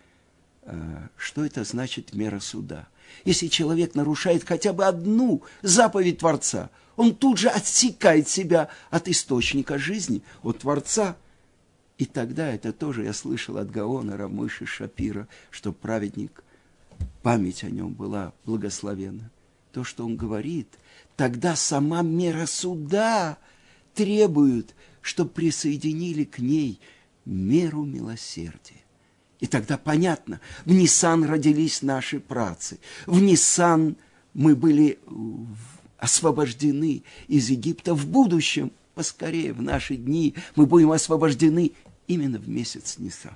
А, 0.62 1.10
что 1.18 1.44
это 1.44 1.64
значит 1.64 2.14
мера 2.14 2.40
суда? 2.40 2.88
Если 3.26 3.48
человек 3.48 3.96
нарушает 3.96 4.44
хотя 4.48 4.74
бы 4.74 4.86
одну 4.86 5.42
заповедь 5.64 6.20
Творца, 6.20 6.70
он 6.98 7.16
тут 7.16 7.40
же 7.40 7.50
отсекает 7.50 8.30
себя 8.30 8.70
от 8.92 9.08
источника 9.08 9.80
жизни, 9.80 10.22
от 10.44 10.60
Творца. 10.60 11.18
И 11.98 12.06
тогда 12.06 12.48
это 12.48 12.72
тоже 12.72 13.06
я 13.06 13.14
слышал 13.14 13.58
от 13.58 13.72
Гаона 13.72 14.18
Рамыши 14.18 14.68
Шапира, 14.68 15.28
что 15.50 15.74
праведник, 15.74 16.44
память 17.24 17.64
о 17.64 17.72
нем 17.72 17.94
была 17.94 18.34
благословена. 18.46 19.32
То, 19.72 19.84
что 19.84 20.06
он 20.06 20.16
говорит, 20.16 20.68
тогда 21.16 21.56
сама 21.56 22.04
мера 22.04 22.46
суда– 22.46 23.40
требуют, 23.94 24.76
чтобы 25.02 25.32
присоединили 25.32 26.24
к 26.24 26.40
ней 26.40 26.80
меру 27.26 27.84
милосердия. 27.84 28.82
И 29.40 29.48
тогда 29.48 29.78
понятно, 29.78 30.42
в 30.66 30.72
Нисан 30.72 31.24
родились 31.24 31.82
наши 31.82 32.20
працы, 32.20 32.80
в 33.06 33.22
Нисан 33.22 33.96
мы 34.34 34.56
были 34.56 35.00
освобождены 35.98 37.04
из 37.28 37.50
Египта 37.50 37.94
в 37.94 38.08
будущем, 38.08 38.72
поскорее, 38.96 39.54
в 39.54 39.62
наши 39.62 39.96
дни, 39.96 40.36
мы 40.56 40.66
будем 40.66 40.92
освобождены 40.92 41.72
именно 42.08 42.38
в 42.38 42.50
месяц 42.50 42.98
Нисан. 42.98 43.36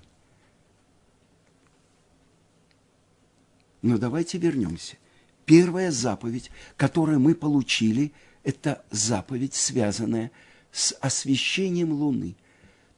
Но 3.81 3.97
давайте 3.97 4.37
вернемся. 4.37 4.97
Первая 5.45 5.91
заповедь, 5.91 6.51
которую 6.77 7.19
мы 7.19 7.35
получили, 7.35 8.13
это 8.43 8.84
заповедь, 8.91 9.53
связанная 9.53 10.32
с 10.71 10.95
освещением 10.99 11.93
Луны. 11.93 12.36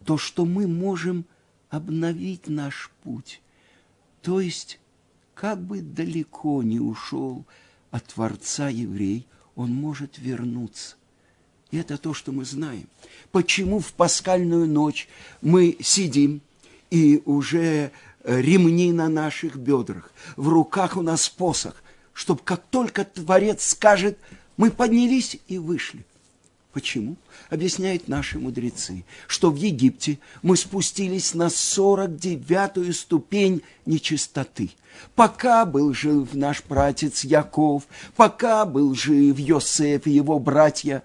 То, 0.03 0.17
что 0.17 0.45
мы 0.45 0.67
можем 0.67 1.25
обновить 1.69 2.47
наш 2.47 2.91
путь. 3.03 3.41
То 4.21 4.39
есть, 4.39 4.79
как 5.33 5.61
бы 5.61 5.81
далеко 5.81 6.63
не 6.63 6.79
ушел 6.79 7.45
от 7.91 8.05
Творца 8.05 8.69
еврей, 8.69 9.27
он 9.55 9.73
может 9.73 10.17
вернуться. 10.17 10.95
И 11.71 11.77
это 11.77 11.97
то, 11.97 12.13
что 12.13 12.31
мы 12.31 12.45
знаем. 12.45 12.87
Почему 13.31 13.79
в 13.79 13.93
пасхальную 13.93 14.67
ночь 14.67 15.07
мы 15.41 15.77
сидим, 15.81 16.41
и 16.91 17.21
уже 17.25 17.91
ремни 18.23 18.91
на 18.93 19.09
наших 19.09 19.57
бедрах, 19.57 20.11
в 20.37 20.47
руках 20.47 20.97
у 20.97 21.01
нас 21.01 21.27
посох, 21.29 21.75
чтобы 22.13 22.41
как 22.43 22.63
только 22.67 23.05
Творец 23.05 23.63
скажет– 23.63 24.17
мы 24.57 24.71
поднялись 24.71 25.37
и 25.47 25.57
вышли. 25.57 26.05
Почему? 26.75 27.15
Объясняют 27.49 28.09
наши 28.09 28.37
мудрецы, 28.37 29.05
что 29.27 29.49
в 29.49 29.55
Египте 29.55 30.19
мы 30.41 30.57
спустились 30.57 31.33
на 31.33 31.47
49-ю 31.47 32.91
ступень 32.91 33.61
нечистоты. 33.85 34.71
Пока 35.15 35.65
был 35.65 35.93
жив 35.93 36.33
наш 36.33 36.61
братец 36.67 37.23
Яков, 37.23 37.83
пока 38.17 38.65
был 38.65 38.93
жив 38.93 39.39
Йосеф 39.39 40.05
и 40.05 40.11
его 40.11 40.37
братья, 40.37 41.01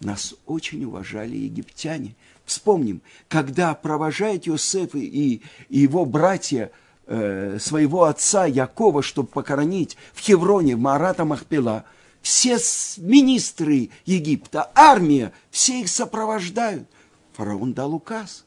нас 0.00 0.34
очень 0.46 0.84
уважали 0.84 1.36
египтяне. 1.36 2.14
Вспомним, 2.46 3.02
когда 3.28 3.74
провожает 3.74 4.46
Йосеф 4.46 4.94
и 4.94 5.42
его 5.68 6.06
братья 6.06 6.70
э, 7.06 7.58
своего 7.60 8.04
отца 8.04 8.46
Якова, 8.46 9.02
чтобы 9.02 9.28
похоронить 9.28 9.98
в 10.14 10.20
Хевроне, 10.20 10.76
в 10.76 10.80
Марата 10.80 11.26
Махпела– 11.26 11.84
все 12.22 12.58
министры 12.98 13.90
Египта, 14.04 14.70
армия, 14.74 15.32
все 15.50 15.80
их 15.80 15.88
сопровождают. 15.88 16.88
Фараон 17.32 17.72
дал 17.72 17.94
указ. 17.94 18.44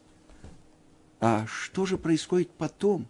А 1.20 1.46
что 1.48 1.86
же 1.86 1.98
происходит 1.98 2.50
потом? 2.52 3.08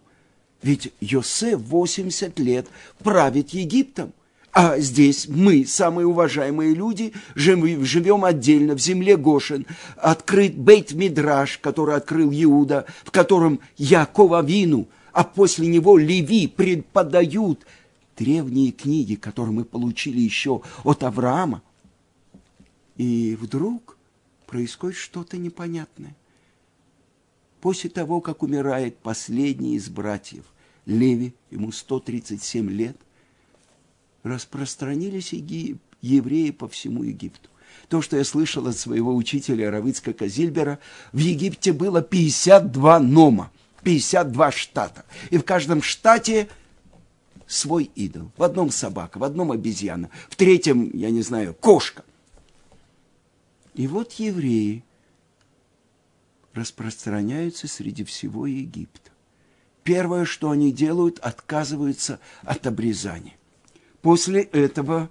Ведь 0.62 0.92
Йосеф 1.00 1.60
80 1.60 2.38
лет 2.38 2.68
правит 3.00 3.50
Египтом. 3.50 4.12
А 4.52 4.78
здесь 4.78 5.26
мы, 5.28 5.66
самые 5.66 6.06
уважаемые 6.06 6.74
люди, 6.74 7.12
живем 7.34 8.24
отдельно 8.24 8.74
в 8.74 8.78
земле 8.78 9.16
Гошин. 9.16 9.66
Открыт 9.96 10.54
Бейт-Мидраш, 10.54 11.58
который 11.60 11.96
открыл 11.96 12.30
Иуда, 12.32 12.86
в 13.02 13.10
котором 13.10 13.58
Якова 13.76 14.42
Вину, 14.42 14.86
а 15.12 15.24
после 15.24 15.66
него 15.66 15.98
Леви 15.98 16.46
преподают 16.46 17.66
древние 18.16 18.72
книги, 18.72 19.14
которые 19.14 19.52
мы 19.52 19.64
получили 19.64 20.20
еще 20.20 20.62
от 20.82 21.02
Авраама. 21.02 21.62
И 22.96 23.36
вдруг 23.40 23.96
происходит 24.46 24.96
что-то 24.96 25.36
непонятное. 25.36 26.14
После 27.60 27.90
того, 27.90 28.20
как 28.20 28.42
умирает 28.42 28.98
последний 28.98 29.76
из 29.76 29.88
братьев, 29.88 30.44
Леви, 30.86 31.34
ему 31.50 31.72
137 31.72 32.70
лет, 32.70 32.96
распространились 34.22 35.32
евреи 35.32 36.50
по 36.50 36.68
всему 36.68 37.04
Египту. 37.04 37.48
То, 37.88 38.02
что 38.02 38.16
я 38.16 38.24
слышал 38.24 38.66
от 38.66 38.76
своего 38.76 39.14
учителя 39.14 39.70
Равицка 39.70 40.12
Казильбера, 40.12 40.78
в 41.12 41.18
Египте 41.18 41.72
было 41.72 42.02
52 42.02 43.00
нома, 43.00 43.50
52 43.82 44.52
штата. 44.52 45.04
И 45.30 45.38
в 45.38 45.44
каждом 45.44 45.82
штате 45.82 46.48
свой 47.54 47.84
идол. 47.94 48.30
В 48.36 48.42
одном 48.42 48.70
собака, 48.70 49.18
в 49.18 49.24
одном 49.24 49.52
обезьяна, 49.52 50.10
в 50.28 50.36
третьем, 50.36 50.90
я 50.92 51.10
не 51.10 51.22
знаю, 51.22 51.54
кошка. 51.54 52.04
И 53.74 53.86
вот 53.86 54.12
евреи 54.14 54.84
распространяются 56.52 57.66
среди 57.68 58.04
всего 58.04 58.46
Египта. 58.46 59.10
Первое, 59.82 60.24
что 60.24 60.50
они 60.50 60.72
делают, 60.72 61.18
отказываются 61.18 62.20
от 62.42 62.66
обрезания. 62.66 63.36
После 64.02 64.42
этого 64.42 65.10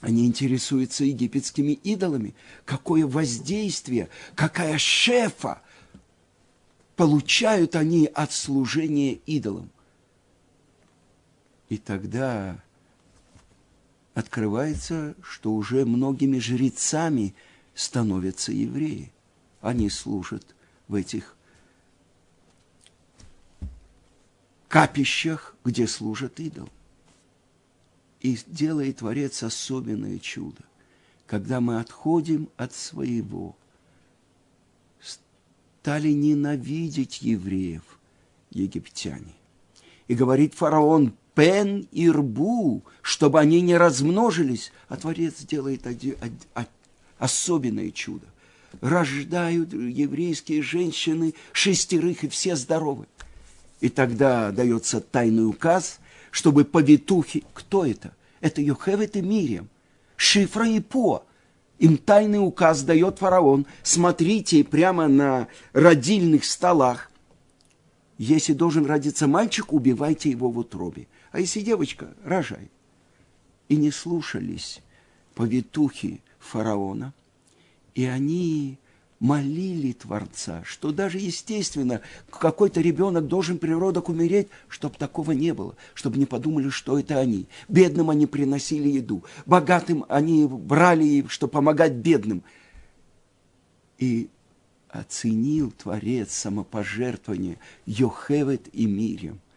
они 0.00 0.26
интересуются 0.26 1.04
египетскими 1.04 1.72
идолами. 1.72 2.34
Какое 2.64 3.06
воздействие, 3.06 4.08
какая 4.34 4.78
шефа 4.78 5.62
получают 6.96 7.74
они 7.74 8.06
от 8.06 8.32
служения 8.32 9.14
идолам. 9.26 9.70
И 11.68 11.76
тогда 11.76 12.62
открывается, 14.14 15.14
что 15.22 15.54
уже 15.54 15.84
многими 15.84 16.38
жрецами 16.38 17.34
становятся 17.74 18.52
евреи. 18.52 19.12
Они 19.60 19.90
служат 19.90 20.54
в 20.88 20.94
этих 20.94 21.36
капищах, 24.68 25.54
где 25.64 25.86
служат 25.86 26.40
идол. 26.40 26.68
И 28.20 28.38
делает 28.46 28.98
Творец 28.98 29.42
особенное 29.42 30.18
чудо, 30.18 30.62
когда 31.26 31.60
мы 31.60 31.78
отходим 31.78 32.48
от 32.56 32.74
своего, 32.74 33.56
стали 35.00 36.08
ненавидеть 36.08 37.22
евреев, 37.22 37.84
египтяне. 38.50 39.34
И 40.08 40.14
говорит 40.14 40.54
фараон, 40.54 41.14
пен 41.38 41.86
и 41.92 42.10
рбу, 42.10 42.82
чтобы 43.00 43.38
они 43.38 43.60
не 43.60 43.76
размножились, 43.76 44.72
а 44.88 44.96
Творец 44.96 45.34
делает 45.42 45.86
особенное 47.16 47.92
чудо. 47.92 48.26
Рождают 48.80 49.72
еврейские 49.72 50.62
женщины 50.62 51.34
шестерых, 51.52 52.24
и 52.24 52.28
все 52.28 52.56
здоровы. 52.56 53.06
И 53.80 53.88
тогда 53.88 54.50
дается 54.50 55.00
тайный 55.00 55.46
указ, 55.46 56.00
чтобы 56.32 56.64
повитухи... 56.64 57.44
Кто 57.54 57.86
это? 57.86 58.16
Это 58.40 58.60
Йохевет 58.60 59.14
и 59.16 59.22
Мириам. 59.22 59.68
Шифра 60.16 60.68
и 60.68 60.80
По. 60.80 61.24
Им 61.78 61.98
тайный 61.98 62.44
указ 62.44 62.82
дает 62.82 63.20
фараон. 63.20 63.64
Смотрите 63.84 64.64
прямо 64.64 65.06
на 65.06 65.46
родильных 65.72 66.44
столах. 66.44 67.12
Если 68.18 68.54
должен 68.54 68.86
родиться 68.86 69.28
мальчик, 69.28 69.72
убивайте 69.72 70.30
его 70.30 70.50
в 70.50 70.58
утробе. 70.58 71.06
А 71.32 71.40
если 71.40 71.60
девочка, 71.60 72.14
рожай. 72.24 72.70
И 73.68 73.76
не 73.76 73.90
слушались 73.90 74.80
повитухи 75.34 76.22
фараона. 76.38 77.12
И 77.94 78.04
они 78.04 78.78
молили 79.20 79.92
Творца, 79.92 80.62
что 80.64 80.92
даже 80.92 81.18
естественно 81.18 82.00
какой-то 82.30 82.80
ребенок 82.80 83.26
должен 83.26 83.58
природок 83.58 84.08
умереть, 84.08 84.48
чтобы 84.68 84.96
такого 84.96 85.32
не 85.32 85.52
было, 85.52 85.74
чтобы 85.94 86.18
не 86.18 86.26
подумали, 86.26 86.68
что 86.68 86.98
это 86.98 87.18
они. 87.18 87.46
Бедным 87.68 88.10
они 88.10 88.26
приносили 88.26 88.88
еду, 88.88 89.24
богатым 89.44 90.04
они 90.08 90.46
брали, 90.46 91.26
чтобы 91.28 91.52
помогать 91.52 91.94
бедным. 91.94 92.42
И 93.98 94.28
оценил 94.88 95.72
Творец 95.72 96.32
самопожертвование 96.32 97.58
Йохевет 97.86 98.68
и 98.72 98.86
Мирем, 98.86 99.34
и 99.34 99.47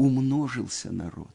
умножился 0.00 0.90
народ. 0.90 1.30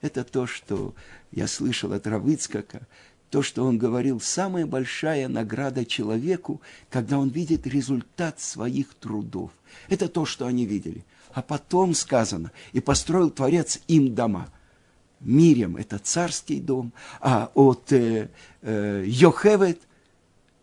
Это 0.00 0.24
то, 0.24 0.46
что 0.46 0.94
я 1.32 1.46
слышал 1.46 1.92
от 1.92 2.06
Равыцкака, 2.06 2.86
то, 3.30 3.42
что 3.42 3.64
он 3.64 3.76
говорил, 3.76 4.20
самая 4.20 4.66
большая 4.66 5.28
награда 5.28 5.84
человеку, 5.84 6.62
когда 6.88 7.18
он 7.18 7.28
видит 7.28 7.66
результат 7.66 8.40
своих 8.40 8.94
трудов. 8.94 9.50
Это 9.88 10.08
то, 10.08 10.24
что 10.24 10.46
они 10.46 10.64
видели. 10.64 11.04
А 11.32 11.42
потом 11.42 11.92
сказано, 11.92 12.52
и 12.72 12.80
построил 12.80 13.30
Творец 13.30 13.80
им 13.88 14.14
дома. 14.14 14.48
Мирем– 15.20 15.76
это 15.78 15.98
царский 15.98 16.60
дом, 16.60 16.92
а 17.20 17.50
от 17.54 17.92
э, 17.92 18.30
э, 18.62 19.04
Йохевет, 19.06 19.80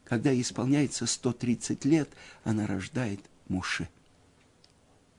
когда 0.05 0.39
исполняется 0.39 1.05
130 1.05 1.85
лет, 1.85 2.09
она 2.43 2.65
рождает 2.65 3.19
Муше. 3.47 3.89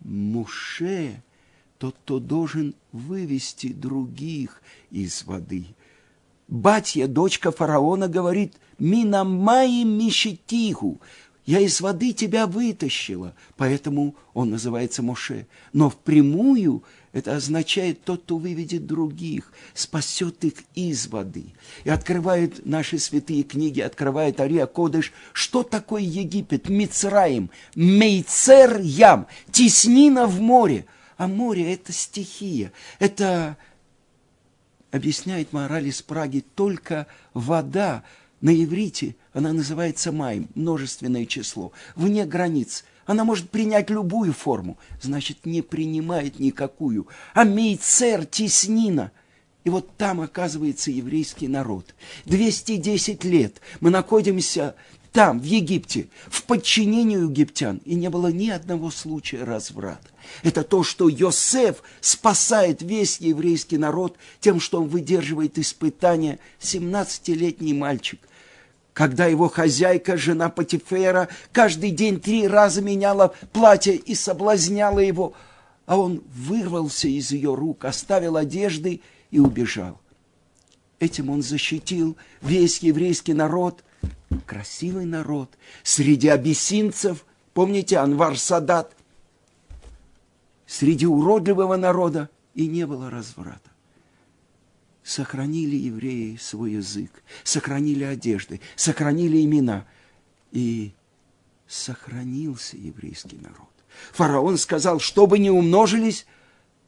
Муше– 0.01 1.23
тот, 1.79 1.97
кто 2.05 2.19
должен 2.19 2.75
вывести 2.93 3.73
других 3.73 4.63
из 4.91 5.25
воды– 5.25 5.67
Батья, 6.49 7.07
дочка 7.07 7.51
фараона, 7.51 8.07
говорит, 8.07 8.55
«Минамаи 8.79 9.83
мишетиху», 9.83 11.01
я 11.47 11.61
из 11.61 11.81
воды 11.83 12.13
тебя 12.13 12.47
вытащила, 12.47 13.35
поэтому 13.57 14.15
он 14.33 14.51
называется 14.51 15.03
Моше. 15.03 15.47
Но 15.75 15.91
впрямую 15.91 16.85
это 17.13 17.37
означает 17.37 18.03
тот, 18.03 18.23
кто 18.23 18.39
выведет 18.39 18.87
других, 18.87 19.53
спасет 19.75 20.43
их 20.45 20.55
из 20.75 21.07
воды. 21.07 21.53
И 21.85 21.91
открывает 21.91 22.65
наши 22.65 22.99
святые 22.99 23.43
книги, 23.43 23.81
открывает 23.81 24.41
Ария 24.41 24.65
Кодыш, 24.65 25.13
что 25.35 25.63
такое 25.63 26.01
Египет, 26.03 26.71
Мицраим, 26.71 27.51
Мейцер 27.75 28.81
Ям, 28.81 29.27
теснина 29.51 30.27
в 30.27 30.41
море. 30.41 30.87
А 31.17 31.29
море– 31.29 31.73
это 31.75 31.93
стихия, 31.93 32.73
это 32.99 33.57
объясняет 34.91 35.53
мораль 35.53 35.89
из 35.89 36.03
Праги, 36.03 36.45
только 36.55 37.07
вода 37.33 38.05
на 38.41 38.51
иврите, 38.51 39.17
она 39.33 39.53
называется 39.53 40.13
майм, 40.13 40.49
множественное 40.55 41.27
число, 41.27 41.73
вне 41.97 42.27
границ. 42.27 42.85
Она 43.07 43.25
может 43.25 43.51
принять 43.51 43.91
любую 43.91 44.33
форму, 44.33 44.79
значит, 45.01 45.45
не 45.45 45.63
принимает 45.63 46.39
никакую. 46.39 47.09
А 47.35 47.45
мейцер, 47.45 48.25
теснина– 48.27 49.13
и 49.65 49.71
вот 49.71 49.97
там 49.97 50.21
оказывается 50.21 50.91
еврейский 50.91 51.49
народ. 51.49 51.95
210 52.27 53.25
лет 53.25 53.61
мы 53.81 53.91
находимся 53.91 54.75
там, 55.15 55.39
в 55.39 55.45
Египте, 55.45 56.09
в 56.27 56.43
подчинении 56.43 57.17
египтян, 57.17 57.81
и 57.85 57.95
не 57.95 58.11
было 58.11 58.33
ни 58.33 58.51
одного 58.51 58.91
случая 58.91 59.45
разврата. 59.45 60.09
Это 60.43 60.65
то, 60.65 60.83
что 60.83 61.09
Йосеф 61.09 61.85
спасает 62.01 62.83
весь 62.83 63.19
еврейский 63.21 63.79
народ 63.79 64.17
тем, 64.41 64.59
что 64.59 64.83
он 64.83 64.89
выдерживает 64.89 65.57
испытания. 65.57 66.41
17-летний 66.61 67.75
мальчик, 67.75 68.19
когда 68.93 69.27
его 69.27 69.49
хозяйка, 69.49 70.17
жена 70.17 70.49
Патифера, 70.49 71.29
каждый 71.53 71.93
день 71.93 72.19
три 72.19 72.49
раза 72.49 72.83
меняла 72.83 73.37
платье 73.53 73.95
и 73.95 74.17
соблазняла 74.17 74.99
его, 74.99 75.33
а 75.87 75.97
он 75.97 76.25
вырвался 76.35 77.07
из 77.07 77.31
ее 77.31 77.55
рук, 77.55 77.85
оставил 77.85 78.37
одежды 78.37 79.01
и 79.31 79.39
убежал. 79.39 80.01
Этим 80.99 81.31
он 81.31 81.41
защитил 81.41 82.17
весь 82.43 82.81
еврейский 82.81 83.33
народ– 83.33 83.84
красивый 84.47 85.05
народ. 85.05 85.51
Среди 85.83 86.29
абиссинцев, 86.29 87.25
помните, 87.53 87.99
Анвар 87.99 88.39
Садат, 88.39 88.97
среди 90.67 91.07
уродливого 91.07 91.77
народа 91.77 92.29
и 92.55 92.67
не 92.67 92.87
было 92.87 93.11
разврата. 93.11 93.71
Сохранили 95.03 95.77
евреи 95.77 96.37
свой 96.37 96.73
язык, 96.73 97.23
сохранили 97.43 98.05
одежды, 98.05 98.61
сохранили 98.75 99.45
имена. 99.45 99.87
И 100.51 100.95
сохранился 101.67 102.77
еврейский 102.77 103.37
народ. 103.37 103.69
Фараон 104.13 104.59
сказал, 104.59 105.01
чтобы 105.01 105.39
не 105.39 105.51
умножились, 105.51 106.27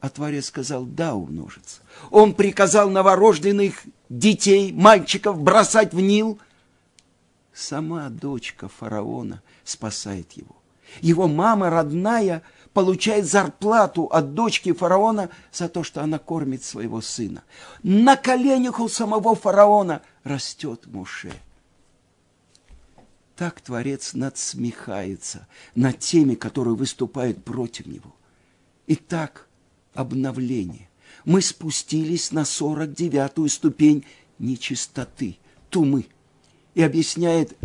а 0.01 0.09
Творец 0.09 0.47
сказал, 0.47 0.85
да, 0.85 1.15
умножится. 1.15 1.81
Он 2.11 2.35
приказал 2.35 2.91
новорожденных 2.91 3.83
детей, 4.09 4.73
мальчиков 4.73 5.41
бросать 5.41 5.93
в 5.93 6.01
Нил, 6.01 6.39
Сама 7.57 8.11
дочка 8.11 8.69
фараона 8.69 9.43
спасает 9.65 10.33
его. 10.33 10.57
Его 11.01 11.27
мама 11.27 11.71
родная 11.71 12.43
получает 12.75 13.25
зарплату 13.25 14.05
от 14.05 14.35
дочки 14.35 14.75
фараона 14.75 15.31
за 15.51 15.71
то, 15.71 15.83
что 15.83 16.03
она 16.03 16.19
кормит 16.19 16.63
своего 16.63 17.01
сына. 17.01 17.45
На 17.83 18.17
коленях 18.19 18.79
у 18.79 18.91
самого 18.91 19.35
фараона 19.35 20.03
растет 20.23 20.85
Муше. 20.85 21.33
Так 23.37 23.63
Творец 23.63 24.13
надсмехается 24.13 25.47
над 25.75 25.99
теми, 25.99 26.35
которые 26.35 26.75
выступают 26.75 27.43
против 27.43 27.87
него. 27.87 28.15
Итак, 28.87 29.49
обновление. 29.95 30.91
Мы 31.25 31.41
спустились 31.41 32.33
на 32.33 32.45
сорок 32.45 32.93
девятую 32.93 33.49
ступень 33.49 34.05
нечистоты, 34.39 35.39
тумы– 35.71 36.05
и 36.77 36.83
объясняет 36.83 37.57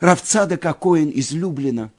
Равцада 0.00 0.58
Кокоин 0.58 1.10
излюбленно, 1.12 1.90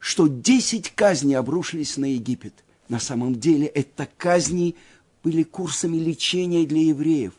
что 0.00 0.26
десять 0.26 0.90
казней 0.90 1.36
обрушились 1.38 1.96
на 1.96 2.12
Египет. 2.12 2.52
На 2.88 2.98
самом 2.98 3.36
деле 3.36 3.66
это 3.66 4.08
казни 4.18 4.74
были 5.22 5.44
курсами 5.44 5.96
лечения 5.96 6.66
для 6.66 6.82
евреев. 6.82 7.32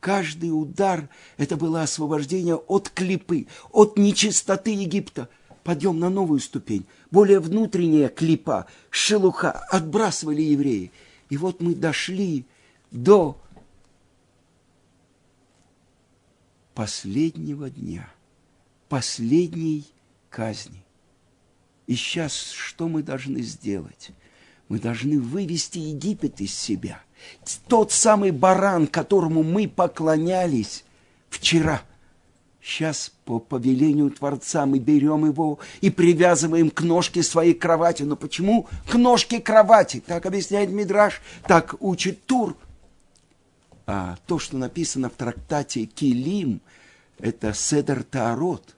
Каждый 0.00 0.50
удар– 0.50 1.08
это 1.38 1.56
было 1.56 1.82
освобождение 1.82 2.56
от 2.56 2.90
клипы, 2.90 3.46
от 3.72 3.96
нечистоты 3.96 4.70
Египта. 4.70 5.28
Подъем 5.64 5.98
на 5.98 6.10
новую 6.10 6.40
ступень, 6.40 6.86
более 7.10 7.40
внутренняя 7.40 8.08
клипа, 8.08 8.66
шелуха, 8.90 9.50
отбрасывали 9.50 10.42
евреи. 10.42 10.92
И 11.30 11.36
вот 11.36 11.60
мы 11.60 11.74
дошли 11.74 12.44
до 12.90 13.40
последнего 16.78 17.68
дня, 17.68 18.08
последней 18.88 19.84
казни. 20.30 20.80
И 21.88 21.96
сейчас 21.96 22.52
что 22.52 22.86
мы 22.86 23.02
должны 23.02 23.42
сделать? 23.42 24.12
Мы 24.68 24.78
должны 24.78 25.18
вывести 25.18 25.78
Египет 25.78 26.40
из 26.40 26.54
себя. 26.54 27.02
Тот 27.66 27.90
самый 27.90 28.30
баран, 28.30 28.86
которому 28.86 29.42
мы 29.42 29.66
поклонялись 29.66 30.84
вчера. 31.30 31.82
Сейчас 32.62 33.10
по 33.24 33.40
повелению 33.40 34.12
Творца 34.12 34.64
мы 34.64 34.78
берем 34.78 35.26
его 35.26 35.58
и 35.80 35.90
привязываем 35.90 36.70
к 36.70 36.82
ножке 36.82 37.24
своей 37.24 37.54
кровати. 37.54 38.04
Но 38.04 38.14
почему 38.14 38.68
к 38.88 38.94
ножке 38.94 39.40
кровати? 39.40 40.00
Так 40.06 40.26
объясняет 40.26 40.70
Мидраш, 40.70 41.22
так 41.48 41.74
учит 41.80 42.24
Тур. 42.24 42.56
А 43.90 44.16
то, 44.26 44.38
что 44.38 44.56
написано 44.58 45.08
в 45.08 45.14
трактате 45.14 45.86
Килим, 45.86 46.60
это 47.18 47.52
Седер 47.54 48.04
Таарот, 48.04 48.76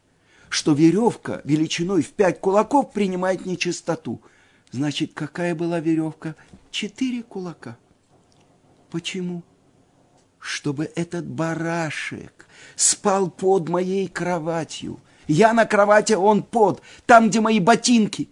что 0.48 0.72
веревка 0.72 1.42
величиной 1.44 2.02
в 2.02 2.12
пять 2.12 2.40
кулаков 2.40 2.92
принимает 2.92 3.44
нечистоту– 3.44 4.22
Значит, 4.72 5.14
какая 5.14 5.54
была 5.54 5.80
веревка? 5.80 6.36
Четыре 6.70 7.22
кулака. 7.22 7.76
Почему? 8.90 9.42
Чтобы 10.38 10.90
этот 10.94 11.26
барашек 11.26 12.46
спал 12.76 13.30
под 13.30 13.68
моей 13.68 14.08
кроватью. 14.08 15.00
Я 15.26 15.52
на 15.52 15.66
кровати, 15.66 16.12
он 16.12 16.42
под, 16.42 16.82
там, 17.06 17.28
где 17.28 17.40
мои 17.40 17.60
ботинки. 17.60 18.28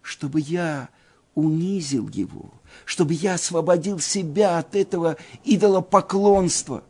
Чтобы 0.00 0.40
я 0.40 0.88
унизил 1.34 2.08
его, 2.08 2.52
чтобы 2.84 3.14
я 3.14 3.34
освободил 3.34 3.98
себя 4.00 4.58
от 4.58 4.74
этого 4.76 5.16
идолопоклонства. 5.44 6.84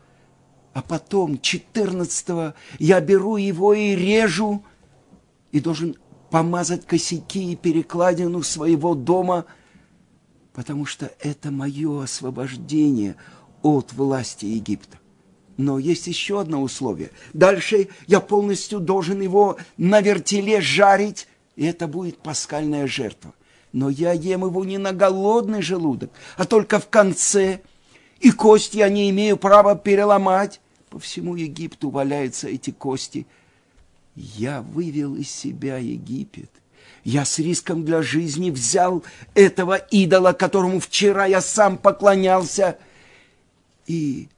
А 0.73 0.81
потом, 0.81 1.39
четырнадцатого, 1.39 2.55
я 2.79 2.99
беру 2.99 3.37
его 3.37 3.73
и 3.73 3.95
режу, 3.95 4.63
и 5.51 5.59
должен 5.59 5.95
помазать 6.31 6.87
косяки 6.87 7.51
и 7.51 7.55
перекладину 7.55 8.41
своего 8.41 8.95
дома, 8.95 9.45
потому 10.53 10.85
что 10.85 11.11
это 11.19 11.51
мое 11.51 12.03
освобождение 12.03 13.15
от 13.61 13.93
власти 13.93 14.45
Египта. 14.45 14.97
Но 15.57 15.77
есть 15.77 16.07
еще 16.07 16.39
одно 16.41 16.63
условие. 16.63 17.11
Дальше 17.33 17.89
я 18.07 18.19
полностью 18.19 18.79
должен 18.79 19.21
его 19.21 19.57
на 19.77 20.01
вертеле 20.01 20.59
жарить, 20.59 21.27
и 21.55 21.65
это 21.65 21.87
будет 21.87 22.17
пасхальная 22.17 22.87
жертва. 22.87 23.35
Но 23.73 23.89
я 23.89 24.13
ем 24.13 24.45
его 24.45 24.63
не 24.63 24.77
на 24.77 24.93
голодный 24.93 25.61
желудок, 25.61 26.11
а 26.37 26.45
только 26.45 26.79
в 26.79 26.87
конце, 26.87 27.59
и 28.21 28.31
кости 28.31 28.77
я 28.77 28.87
не 28.87 29.09
имею 29.09 29.35
права 29.35 29.75
переломать. 29.75 30.61
По 30.89 30.99
всему 30.99 31.35
Египту 31.35 31.89
валяются 31.89 32.47
эти 32.47 32.71
кости– 32.71 33.27
я 34.15 34.61
вывел 34.61 35.15
из 35.15 35.29
себя 35.29 35.77
Египет. 35.77 36.51
Я 37.03 37.25
с 37.25 37.39
риском 37.39 37.83
для 37.83 38.01
жизни 38.01 38.49
взял 38.49 39.03
этого 39.33 39.75
идола, 39.75 40.33
которому 40.33 40.79
вчера 40.79 41.25
я 41.25 41.41
сам 41.41 41.77
поклонялся, 41.77 42.77
и 43.87 44.29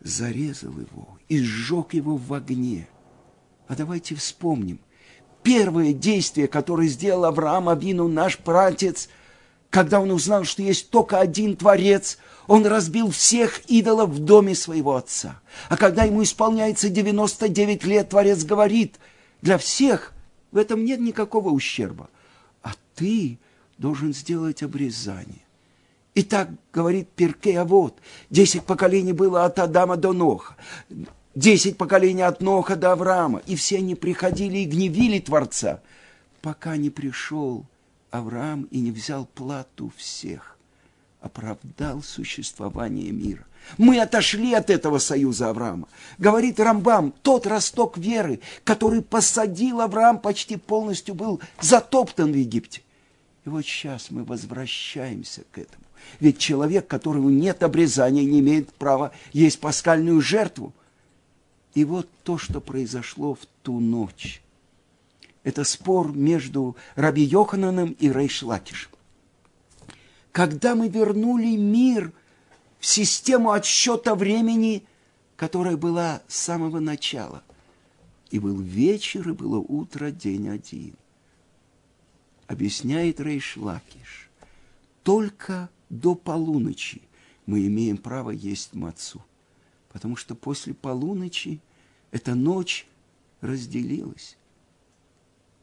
зарезал 0.00 0.72
его, 0.72 1.18
и 1.28 1.40
сжег 1.40 1.94
его 1.94 2.16
в 2.16 2.32
огне. 2.34 2.86
А 3.66 3.74
давайте 3.74 4.14
вспомним. 4.14 4.78
Первое 5.44 5.92
действие, 5.92 6.48
которое 6.48 6.88
сделал 6.88 7.26
Авраам 7.26 7.68
Авину, 7.68 8.08
наш 8.08 8.38
пратец, 8.38 9.08
когда 9.70 10.00
он 10.00 10.10
узнал, 10.10 10.42
что 10.42 10.62
есть 10.62 10.90
только 10.90 11.20
один 11.20 11.54
Творец– 11.56 12.18
он 12.46 12.66
разбил 12.66 13.10
всех 13.10 13.60
идолов 13.66 14.10
в 14.10 14.18
доме 14.18 14.54
своего 14.54 14.96
отца. 14.96 15.40
А 15.68 15.76
когда 15.76 16.04
ему 16.04 16.22
исполняется 16.22 16.88
99 16.88 17.84
лет, 17.84 18.10
Творец 18.10 18.44
говорит, 18.44 18.96
для 19.42 19.58
всех 19.58 20.12
в 20.52 20.56
этом 20.56 20.84
нет 20.84 21.00
никакого 21.00 21.50
ущерба. 21.50 22.08
А 22.62 22.72
ты 22.94 23.38
должен 23.78 24.14
сделать 24.14 24.62
обрезание. 24.62 25.40
И 26.14 26.22
так 26.22 26.48
говорит 26.72 27.08
Перкей, 27.08 27.58
вот, 27.64 27.98
десять 28.30 28.62
поколений 28.62 29.12
было 29.12 29.44
от 29.44 29.58
Адама 29.58 29.96
до 29.96 30.12
Ноха, 30.12 30.54
десять 31.34 31.76
поколений 31.76 32.22
от 32.22 32.40
Ноха 32.40 32.76
до 32.76 32.92
Авраама, 32.92 33.40
и 33.46 33.56
все 33.56 33.78
они 33.78 33.94
приходили 33.94 34.58
и 34.58 34.64
гневили 34.64 35.18
Творца, 35.18 35.80
пока 36.42 36.76
не 36.76 36.90
пришел 36.90 37.64
Авраам 38.10 38.64
и 38.70 38.80
не 38.80 38.90
взял 38.90 39.26
плату 39.26 39.92
всех 39.96 40.54
оправдал 41.24 42.02
существование 42.02 43.10
мира. 43.10 43.46
Мы 43.78 43.98
отошли 43.98 44.52
от 44.52 44.68
этого 44.68 44.98
союза 44.98 45.48
Авраама. 45.48 45.88
Говорит 46.18 46.60
Рамбам, 46.60 47.14
тот 47.22 47.46
росток 47.46 47.96
веры, 47.96 48.40
который 48.62 49.00
посадил 49.00 49.80
Авраам, 49.80 50.18
почти 50.18 50.56
полностью 50.56 51.14
был 51.14 51.40
затоптан 51.62 52.30
в 52.30 52.36
Египте. 52.36 52.82
И 53.46 53.48
вот 53.48 53.64
сейчас 53.64 54.10
мы 54.10 54.24
возвращаемся 54.24 55.44
к 55.50 55.58
этому. 55.58 55.84
Ведь 56.20 56.38
человек, 56.38 56.86
которому 56.86 57.30
нет 57.30 57.62
обрезания, 57.62 58.24
не 58.24 58.40
имеет 58.40 58.70
права 58.74 59.12
есть 59.32 59.58
пасхальную 59.60 60.20
жертву. 60.20 60.74
И 61.74 61.84
вот 61.84 62.08
то, 62.22 62.38
что 62.38 62.60
произошло 62.60 63.34
в 63.34 63.46
ту 63.62 63.80
ночь. 63.80 64.42
Это 65.42 65.64
спор 65.64 66.14
между 66.14 66.76
Раби 66.94 67.22
Йохананом 67.22 67.92
и 67.98 68.10
Рейш 68.10 68.42
Лакишем 68.42 68.90
когда 70.34 70.74
мы 70.74 70.88
вернули 70.88 71.56
мир 71.56 72.12
в 72.80 72.86
систему 72.86 73.52
отсчета 73.52 74.16
времени, 74.16 74.84
которая 75.36 75.76
была 75.76 76.22
с 76.26 76.34
самого 76.34 76.80
начала. 76.80 77.44
И 78.32 78.40
был 78.40 78.60
вечер, 78.60 79.28
и 79.28 79.32
было 79.32 79.58
утро, 79.60 80.10
день 80.10 80.48
один. 80.48 80.96
Объясняет 82.48 83.20
Рейш 83.20 83.56
Лакиш. 83.56 84.28
Только 85.04 85.70
до 85.88 86.16
полуночи 86.16 87.02
мы 87.46 87.64
имеем 87.68 87.96
право 87.96 88.30
есть 88.30 88.74
мацу. 88.74 89.22
Потому 89.94 90.16
что 90.16 90.34
после 90.34 90.74
полуночи 90.74 91.60
эта 92.10 92.34
ночь 92.34 92.86
разделилась. 93.40 94.36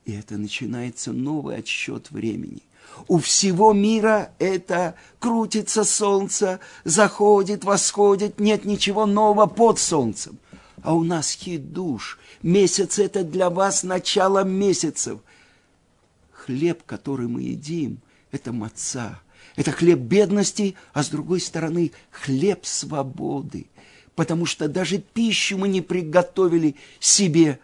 И 0.05 0.13
это 0.13 0.37
начинается 0.37 1.11
новый 1.11 1.57
отсчет 1.57 2.11
времени. 2.11 2.63
У 3.09 3.17
всего 3.19 3.73
мира 3.73 4.31
это 4.39 4.95
крутится 5.19 5.83
солнце, 5.83 6.61
заходит, 6.85 7.65
восходит, 7.65 8.39
нет 8.39 8.63
ничего 8.63 9.05
нового 9.05 9.47
под 9.47 9.79
солнцем. 9.79 10.39
А 10.81 10.95
у 10.95 11.03
нас 11.03 11.31
хидуш. 11.31 12.17
Месяц 12.41 12.99
это 12.99 13.25
для 13.25 13.49
вас 13.49 13.83
начало 13.83 14.45
месяцев. 14.45 15.19
Хлеб, 16.31 16.83
который 16.85 17.27
мы 17.27 17.41
едим, 17.41 17.99
это 18.31 18.53
маца. 18.53 19.19
Это 19.57 19.71
хлеб 19.73 19.99
бедности, 19.99 20.75
а 20.93 21.03
с 21.03 21.09
другой 21.09 21.41
стороны 21.41 21.91
хлеб 22.11 22.65
свободы. 22.65 23.67
Потому 24.15 24.45
что 24.45 24.67
даже 24.67 24.97
пищу 24.99 25.57
мы 25.57 25.67
не 25.67 25.81
приготовили 25.81 26.75
себе 26.99 27.59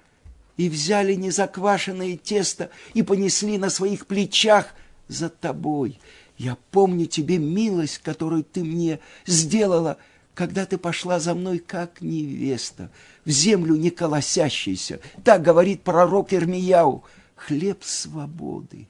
и 0.56 0.70
взяли 0.70 1.14
незаквашенное 1.14 2.18
тесто 2.18 2.70
и 2.94 3.04
понесли 3.04 3.58
на 3.58 3.70
своих 3.70 4.08
плечах– 4.08 4.74
за 5.08 5.30
тобой. 5.30 6.00
Я 6.38 6.58
помню 6.72 7.06
тебе 7.06 7.38
милость, 7.38 8.00
которую 8.00 8.44
ты 8.44 8.64
мне 8.64 9.00
сделала, 9.26 9.98
когда 10.34 10.66
ты 10.66 10.78
пошла 10.78 11.20
за 11.20 11.34
мной 11.34 11.60
как 11.60 12.02
невеста, 12.02 12.92
в 13.26 13.30
землю 13.30 13.76
не 13.76 13.90
колосящейся. 13.90 15.00
Так 15.24 15.42
говорит 15.42 15.82
пророк 15.82 16.34
Ирмияу. 16.34 17.04
Хлеб 17.36 17.84
свободы. 17.84 18.88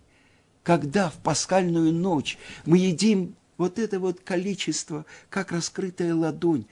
Когда 0.63 1.10
в 1.10 1.15
пасхальную 1.15 1.93
ночь 1.93 2.38
мы 2.65 2.78
едим 2.78 3.36
вот 3.58 3.78
это 3.78 4.00
вот 4.00 4.22
количество, 4.22 5.06
как 5.30 5.52
раскрытая 5.52 6.15
ладонь, 6.15 6.65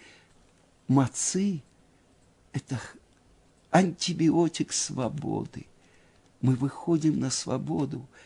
мацы– 0.88 1.62
это 2.54 2.80
антибиотик 3.72 4.74
свободы. 4.74 5.66
Мы 6.42 6.56
выходим 6.56 7.20
на 7.20 7.30
свободу– 7.30 8.08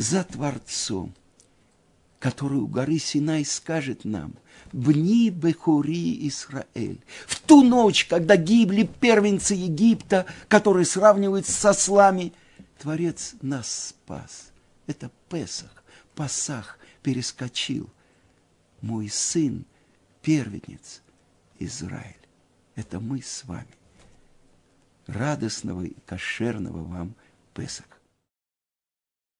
за 0.00 0.24
Творцом, 0.24 1.14
который 2.18 2.58
у 2.58 2.66
горы 2.66 2.98
Синай 2.98 3.44
скажет 3.44 4.04
нам, 4.04 4.34
«Бни 4.72 5.28
Бехури 5.28 6.26
Исраэль». 6.26 7.00
В 7.26 7.38
ту 7.40 7.62
ночь, 7.62 8.06
когда 8.06 8.36
гибли 8.36 8.88
первенцы 9.00 9.54
Египта, 9.54 10.24
которые 10.48 10.86
сравниваются 10.86 11.52
со 11.52 11.74
слами, 11.74 12.32
Творец 12.78 13.34
нас 13.42 13.88
спас. 13.88 14.52
Это 14.86 15.10
Песах, 15.28 15.84
Пасах, 16.14 16.78
перескочил. 17.02 17.90
Мой 18.80 19.10
сын, 19.10 19.66
первенец, 20.22 21.02
Израиль. 21.60 22.16
Это 22.74 22.98
мы 22.98 23.22
с 23.22 23.44
вами. 23.44 23.68
Радостного 25.06 25.82
и 25.82 25.94
кошерного 26.06 26.82
вам 26.82 27.14
Песака. 27.54 27.89